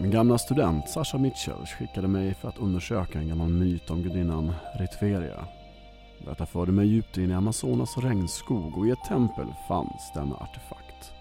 [0.00, 4.54] Min gamla student Sasha Mitchell skickade mig för att undersöka en gammal myt om gudinnan
[4.74, 5.44] Ritveria.
[6.18, 11.12] Detta förde mig djupt in i Amazonas regnskog och i ett tempel fanns denna artefakt.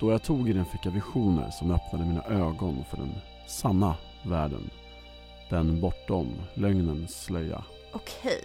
[0.00, 3.14] Då jag tog i den fick jag visioner som öppnade mina ögon för den
[3.46, 4.70] sanna världen.
[5.50, 7.64] Den bortom lögnens slöja.
[7.92, 8.42] Okej.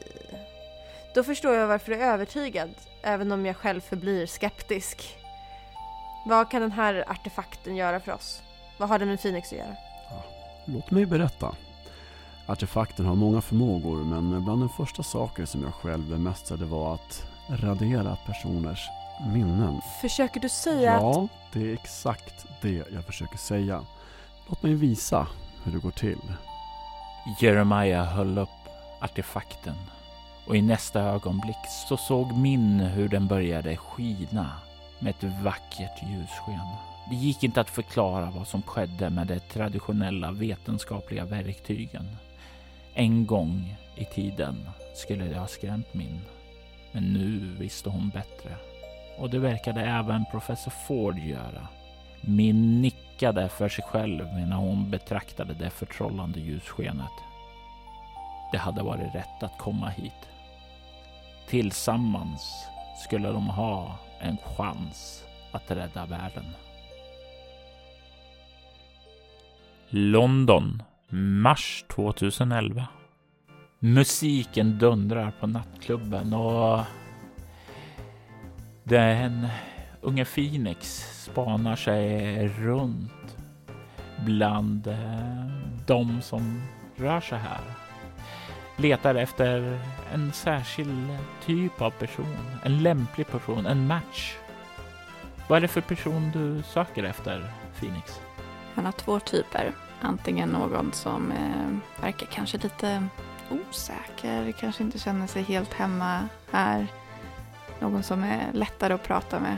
[1.16, 2.70] Då förstår jag varför du är övertygad,
[3.02, 5.18] även om jag själv förblir skeptisk.
[6.26, 8.42] Vad kan den här artefakten göra för oss?
[8.78, 9.76] Vad har den med Phoenix att göra?
[10.66, 11.56] Låt mig berätta.
[12.46, 17.24] Artefakten har många förmågor men bland de första saker som jag själv bemästrade var att
[17.50, 18.90] radera personers
[19.34, 19.82] minnen.
[20.02, 21.02] Försöker du säga att...
[21.02, 23.86] Ja, det är exakt det jag försöker säga.
[24.50, 25.28] Låt mig visa
[25.64, 26.22] hur det går till.
[27.40, 28.50] Jeremiah höll upp
[29.02, 29.76] artefakten
[30.48, 34.50] och i nästa ögonblick så såg min hur den började skina
[35.02, 36.60] med ett vackert ljussken.
[37.10, 42.18] Det gick inte att förklara vad som skedde med de traditionella vetenskapliga verktygen.
[42.94, 46.22] En gång i tiden skulle det ha skrämt min.
[46.92, 48.56] Men nu visste hon bättre.
[49.18, 51.68] Och det verkade även professor Ford göra.
[52.22, 57.12] Min nickade för sig själv när hon betraktade det förtrollande ljusskenet.
[58.52, 60.30] Det hade varit rätt att komma hit.
[61.50, 62.66] Tillsammans
[63.06, 66.46] skulle de ha en chans att rädda världen.
[69.90, 70.84] London,
[71.42, 72.88] mars 2011.
[73.80, 76.80] Musiken dundrar på nattklubben och
[78.84, 79.48] den
[80.02, 80.88] unge Phoenix
[81.24, 83.38] spanar sig runt
[84.26, 85.46] bland eh,
[85.88, 86.62] de som
[86.96, 87.81] rör sig här.
[88.82, 89.80] Letar efter
[90.14, 94.36] en särskild typ av person, en lämplig person, en match.
[95.48, 98.22] Vad är det för person du söker efter, Phoenix?
[98.76, 99.72] Han har två typer.
[100.02, 103.08] Antingen någon som eh, verkar kanske lite
[103.50, 106.88] osäker, kanske inte känner sig helt hemma här.
[107.80, 109.58] Någon som är lättare att prata med.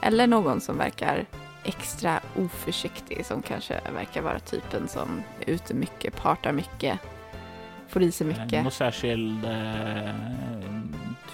[0.00, 1.26] Eller någon som verkar
[1.64, 6.98] extra oförsiktig, som kanske verkar vara typen som är ute mycket, partar mycket,
[7.88, 8.62] får i sig mycket.
[8.62, 10.10] Någon särskild eh,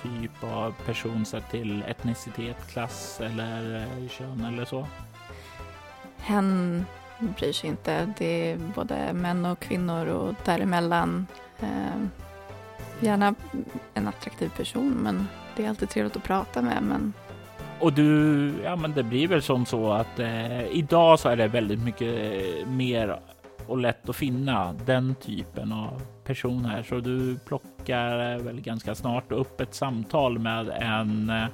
[0.02, 4.86] typ av person sett till etnicitet, klass eller eh, kön eller så?
[6.16, 6.84] Hen
[7.18, 8.12] bryr sig inte.
[8.18, 11.26] Det är både män och kvinnor och däremellan.
[11.60, 12.06] Eh,
[13.00, 13.34] gärna
[13.94, 16.82] en attraktiv person, men det är alltid trevligt att prata med.
[16.82, 17.12] Men
[17.80, 21.48] Och du, ja men det blir väl som så att eh, idag så är det
[21.48, 22.14] väldigt mycket
[22.68, 23.20] mer
[23.66, 26.82] och lätt att finna den typen av person här.
[26.82, 31.46] Så du plockar eh, väl ganska snart upp ett samtal med en eh,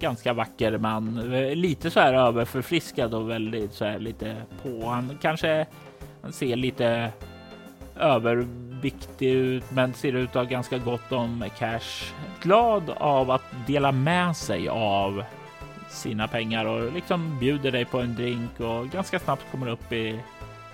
[0.00, 1.34] ganska vacker man.
[1.34, 4.86] Eh, lite så här överförfriskad och väldigt så här lite på.
[4.86, 5.66] Han kanske
[6.22, 7.12] han ser lite
[7.96, 12.12] överviktig ut, men ser ut att ha ganska gott om cash.
[12.42, 15.24] Glad av att dela med sig av
[15.90, 20.20] sina pengar och liksom bjuder dig på en drink och ganska snabbt kommer upp i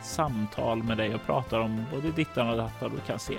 [0.03, 2.91] samtal med dig och pratar om både dittan och dattan.
[2.95, 3.35] Du kan se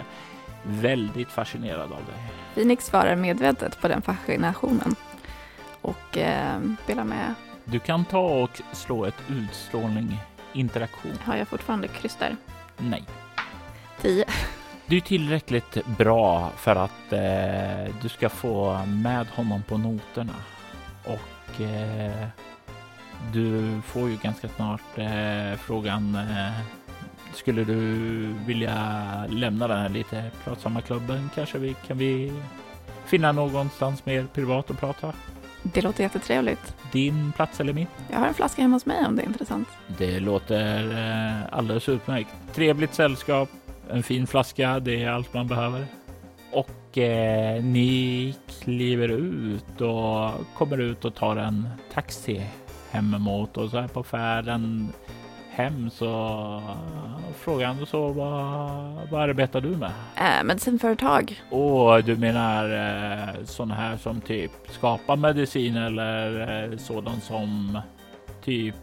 [0.64, 2.16] väldigt fascinerad av dig.
[2.54, 4.96] Phoenix svarar medvetet på den fascinationen
[5.82, 7.34] och eh, spelar med.
[7.66, 10.20] Du kan ta och slå ett utstrålning
[10.54, 11.18] interaktion.
[11.24, 12.36] Har jag fortfarande kryss där?
[12.78, 13.04] Nej.
[14.02, 14.26] 10.
[14.86, 20.36] Du är tillräckligt bra för att eh, du ska få med honom på noterna
[21.04, 22.28] och eh,
[23.34, 26.52] du får ju ganska snart eh, frågan eh,
[27.34, 27.78] skulle du
[28.46, 31.30] vilja lämna den här lite pratsamma klubben?
[31.36, 32.34] Kanske vi kan vi
[33.06, 35.14] finna någonstans mer privat att prata?
[35.64, 36.76] Det låter jättetrevligt.
[36.92, 37.88] Din plats eller min?
[38.12, 39.68] Jag har en flaska hemma hos mig om det är intressant.
[39.98, 42.30] Det låter eh, alldeles utmärkt.
[42.54, 43.50] Trevligt sällskap,
[43.92, 45.86] en fin flaska, det är allt man behöver.
[46.52, 52.46] och eh, ni kliver ut och kommer ut och tar en taxi
[52.92, 54.94] hemåt och så här på färden
[55.52, 56.62] hem så
[57.36, 59.92] frågar han så vad, vad arbetar du med?
[60.18, 61.42] Äh, medicinföretag.
[61.50, 67.80] Och du menar eh, sådana här som typ skapar medicin eller eh, sådant som
[68.44, 68.76] typ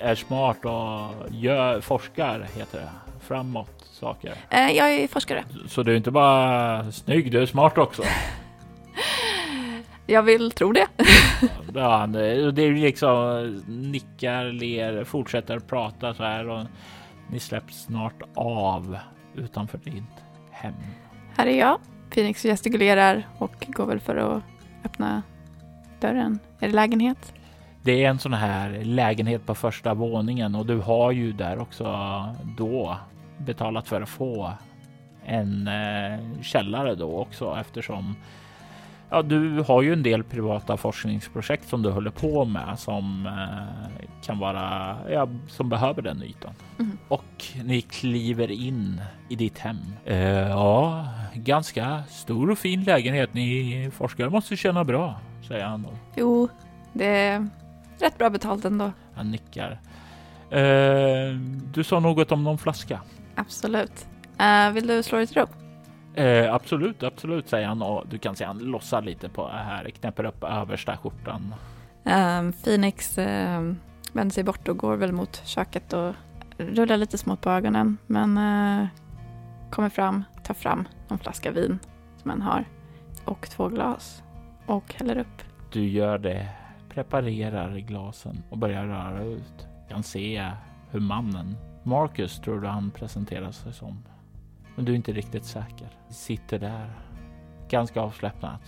[0.00, 2.90] är smart och gör, forskar heter det,
[3.20, 4.34] framåt saker?
[4.50, 5.44] Äh, jag är forskare.
[5.68, 8.02] Så du är inte bara snygg, du är smart också?
[10.10, 10.86] Jag vill tro det.
[11.74, 16.66] ja, det, det är liksom nickar, ler, fortsätter prata så här och
[17.28, 18.98] ni släpps snart av
[19.34, 20.02] utanför ditt
[20.50, 20.74] hem.
[21.36, 21.78] Här är jag.
[22.10, 24.42] Phoenix gestikulerar och går väl för att
[24.84, 25.22] öppna
[26.00, 26.38] dörren.
[26.60, 27.32] Är det lägenhet?
[27.82, 31.84] Det är en sån här lägenhet på första våningen och du har ju där också
[32.58, 32.96] då
[33.38, 34.52] betalat för att få
[35.24, 38.14] en eh, källare då också eftersom
[39.10, 44.06] Ja, du har ju en del privata forskningsprojekt som du håller på med som eh,
[44.22, 46.54] kan vara, ja, som behöver den ytan.
[46.78, 46.98] Mm.
[47.08, 49.76] Och ni kliver in i ditt hem.
[50.04, 53.34] Eh, ja, ganska stor och fin lägenhet.
[53.34, 55.90] Ni forskare måste känna bra, säger han då.
[56.16, 56.48] Jo,
[56.92, 57.48] det är
[57.98, 58.92] rätt bra betalt ändå.
[59.14, 59.80] Han nickar.
[60.50, 61.34] Eh,
[61.72, 63.00] du sa något om någon flaska?
[63.34, 64.06] Absolut.
[64.40, 65.46] Uh, vill du slå dig till ro?
[66.20, 69.90] Eh, absolut, absolut, säger han och du kan se han lossar lite på det här,
[69.90, 71.54] knäpper upp översta skjortan.
[72.04, 73.24] Um, Phoenix uh,
[74.12, 76.14] vänder sig bort och går väl mot köket och
[76.56, 78.86] rullar lite smått på ögonen men uh,
[79.70, 81.78] kommer fram, tar fram en flaska vin
[82.16, 82.64] som han har
[83.24, 84.22] och två glas
[84.66, 85.42] och häller upp.
[85.72, 86.48] Du gör det,
[86.88, 89.66] preparerar glasen och börjar röra ut.
[89.88, 90.50] Kan se
[90.90, 94.04] hur mannen, Marcus tror du han presenterar sig som,
[94.80, 95.88] men du är inte riktigt säker.
[96.08, 96.90] Sitter där,
[97.68, 98.60] ganska avslappnat,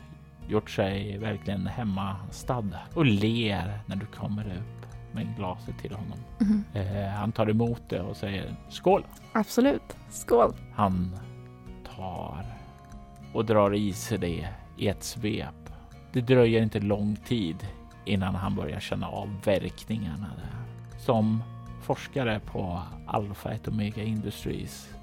[0.48, 6.18] gjort sig verkligen hemmastad och ler när du kommer upp med glaset till honom.
[6.40, 6.64] Mm.
[6.74, 9.05] Eh, han tar emot det och säger skål.
[9.32, 10.55] Absolut, skål.
[10.74, 11.16] Han
[11.97, 12.44] tar
[13.32, 14.48] och drar i sig det
[14.78, 15.70] i ett svep.
[16.12, 17.66] Det dröjer inte lång tid
[18.05, 20.98] innan han börjar känna av verkningarna där.
[20.98, 21.43] Som
[21.82, 24.94] forskare på Alpha et Omega Industries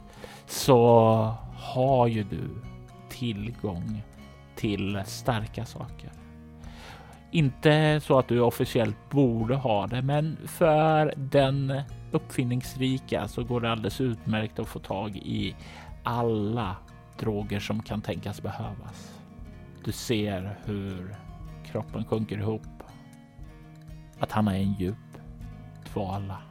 [0.50, 2.50] så har ju du
[3.10, 4.04] tillgång
[4.56, 6.12] till starka saker.
[7.32, 11.82] Inte så att du officiellt borde ha det, men för den
[12.12, 15.56] uppfinningsrika så går det alldeles utmärkt att få tag i
[16.04, 16.76] alla
[17.20, 19.22] droger som kan tänkas behövas.
[19.86, 21.16] Du ser hur
[21.66, 22.62] kroppen sjunker ihop.
[24.20, 24.98] Att han är en djup
[25.94, 26.49] dvala.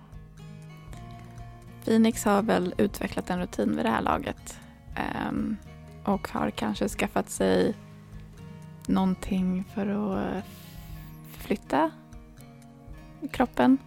[1.89, 4.61] Phoenix har väl utvecklat en rutin vid det här laget
[5.29, 5.57] um,
[6.05, 7.75] och har kanske skaffat sig
[8.87, 10.45] någonting för att
[11.33, 11.91] flytta
[13.31, 13.79] kroppen.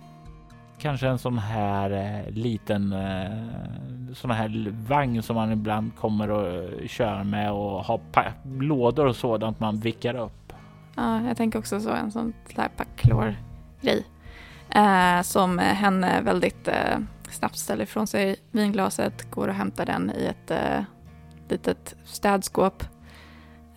[0.77, 6.69] Kanske en sån här eh, liten eh, sån här vagn som man ibland kommer och
[6.89, 7.99] kör med och har
[8.43, 10.53] lådor och sådant man vickar upp.
[10.95, 14.05] Ja, jag tänker också så en sån där packlår-grej
[14.69, 16.99] eh, som henne väldigt eh,
[17.31, 20.83] snabbt ställer ifrån sig vinglaset, går och hämtar den i ett eh,
[21.49, 22.83] litet städskåp,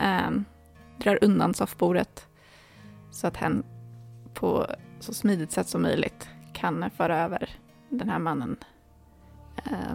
[0.00, 0.30] eh,
[0.98, 2.26] drar undan soffbordet
[3.10, 3.64] så att hen
[4.34, 4.66] på
[5.00, 7.50] så smidigt sätt som möjligt kan föra över
[7.88, 8.56] den här mannen.
[9.56, 9.94] Eh,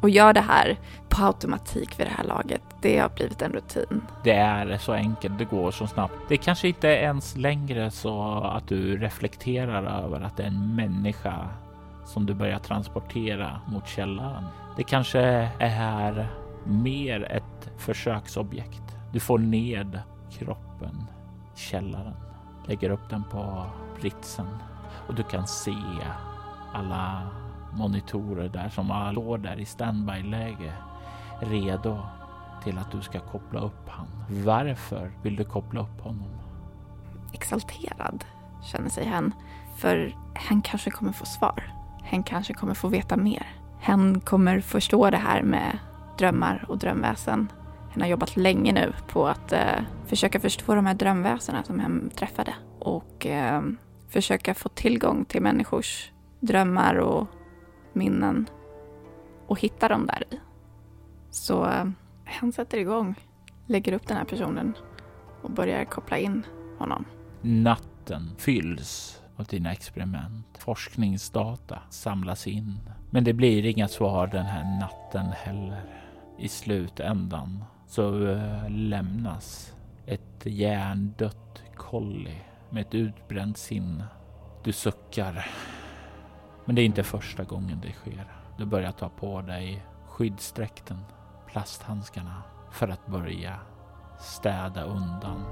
[0.00, 0.78] och gör det här
[1.08, 2.62] på automatik vid det här laget.
[2.80, 4.02] Det har blivit en rutin.
[4.24, 6.14] Det är så enkelt, det går så snabbt.
[6.28, 11.48] Det kanske inte ens längre så att du reflekterar över att det är en människa
[12.04, 14.44] som du börjar transportera mot källaren.
[14.76, 15.20] Det kanske
[15.58, 16.28] är här
[16.64, 18.82] mer ett försöksobjekt.
[19.12, 20.00] Du får ned
[20.30, 21.06] kroppen
[21.54, 22.14] i källaren,
[22.66, 23.66] lägger upp den på
[24.00, 24.46] britsen
[25.08, 25.76] och du kan se
[26.72, 27.28] alla
[27.72, 30.72] monitorer där som står där i standby-läge
[31.40, 31.98] redo
[32.64, 34.06] till att du ska koppla upp han.
[34.44, 36.30] Varför vill du koppla upp honom?
[37.32, 38.24] Exalterad
[38.62, 39.34] känner sig han,
[39.76, 41.81] för han kanske kommer få svar.
[42.02, 43.46] Hen kanske kommer få veta mer.
[43.80, 45.78] Hen kommer förstå det här med
[46.18, 47.52] drömmar och drömväsen.
[47.90, 52.10] Hen har jobbat länge nu på att eh, försöka förstå de här drömväsena som hen
[52.16, 53.62] träffade och eh,
[54.08, 57.26] försöka få tillgång till människors drömmar och
[57.92, 58.46] minnen
[59.46, 60.40] och hitta dem där i.
[61.30, 61.84] Så eh,
[62.24, 63.14] hen sätter igång,
[63.66, 64.74] lägger upp den här personen
[65.42, 66.46] och börjar koppla in
[66.78, 67.04] honom.
[67.40, 70.58] Natten fylls av dina experiment.
[70.58, 72.80] Forskningsdata samlas in.
[73.10, 75.82] Men det blir inga svar den här natten heller.
[76.38, 79.74] I slutändan så eh, lämnas
[80.06, 82.36] ett hjärndött kolli
[82.70, 84.04] med ett utbränt sinne.
[84.64, 85.46] Du suckar.
[86.64, 88.26] Men det är inte första gången det sker.
[88.58, 90.98] Du börjar ta på dig skyddsdräkten,
[91.46, 93.56] plasthandskarna för att börja
[94.20, 95.44] städa undan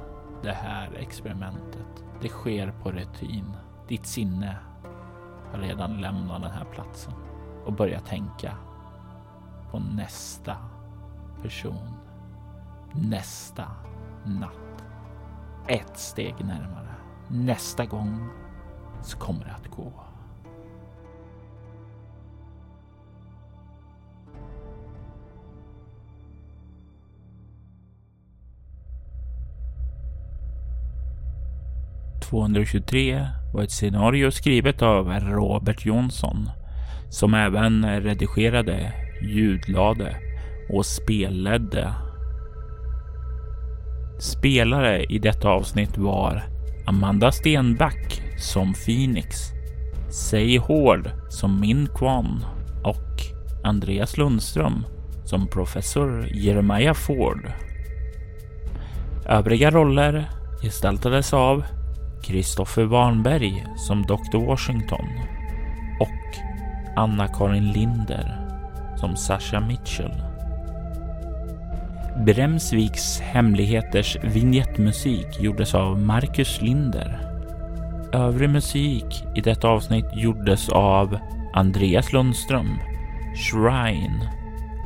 [0.42, 2.04] det här experimentet.
[2.22, 3.56] Det sker på rutin.
[3.90, 4.56] Ditt sinne
[5.52, 7.12] har redan lämnat den här platsen
[7.64, 8.56] och börjar tänka
[9.70, 10.56] på nästa
[11.42, 11.94] person.
[12.92, 13.64] Nästa
[14.24, 14.84] natt.
[15.66, 16.94] Ett steg närmare.
[17.28, 18.28] Nästa gång
[19.02, 19.92] så kommer det att gå.
[32.30, 36.50] 223 var ett scenario skrivet av Robert Jonsson
[37.08, 38.92] som även redigerade,
[39.22, 40.16] ljudlade
[40.68, 41.94] och spelledde.
[44.18, 46.42] Spelare i detta avsnitt var
[46.86, 49.36] Amanda Stenback som Phoenix,
[50.10, 52.44] Say Hård som Min Kwan
[52.84, 53.20] och
[53.64, 54.84] Andreas Lundström
[55.24, 57.52] som professor Jeremiah Ford.
[59.26, 60.30] Övriga roller
[60.62, 61.64] gestaltades av
[62.22, 64.38] Kristoffer Warnberg som Dr.
[64.46, 65.06] Washington
[66.00, 66.38] och
[66.96, 68.46] Anna-Karin Linder
[68.96, 70.22] som Sasha Mitchell.
[72.26, 77.20] Bremsviks hemligheters vignettmusik gjordes av Marcus Linder.
[78.12, 81.18] Övrig musik i detta avsnitt gjordes av
[81.54, 82.78] Andreas Lundström,
[83.36, 84.30] Shrine,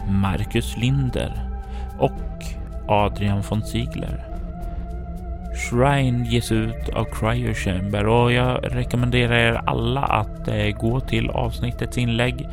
[0.09, 1.51] Marcus Linder
[1.99, 2.45] och
[2.89, 4.34] Adrian von Ziegler.
[5.57, 11.31] Shrine ges ut av Cryo Chamber och jag rekommenderar er alla att eh, gå till
[11.31, 12.49] avsnittets inlägg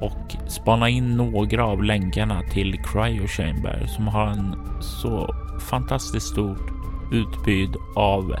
[0.00, 5.34] och spana in några av länkarna till Cryo Chamber som har en så
[5.70, 6.70] fantastiskt stort
[7.12, 8.34] utbud av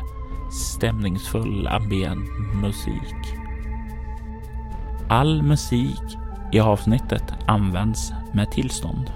[0.50, 2.28] stämningsfull ambient
[2.62, 3.34] musik.
[5.08, 6.18] All musik
[6.52, 9.12] i avsnittet används med tillstånd.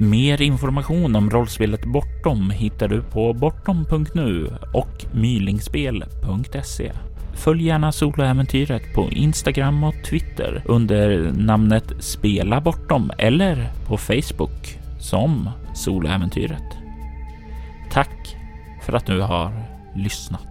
[0.00, 6.92] Mer information om rollspelet Bortom hittar du på bortom.nu och mylingspel.se.
[7.34, 15.50] Följ gärna soloäventyret på Instagram och Twitter under namnet Spela Bortom eller på Facebook som
[15.74, 16.78] Soloäventyret.
[17.90, 18.36] Tack
[18.82, 19.52] för att du har
[19.94, 20.49] lyssnat.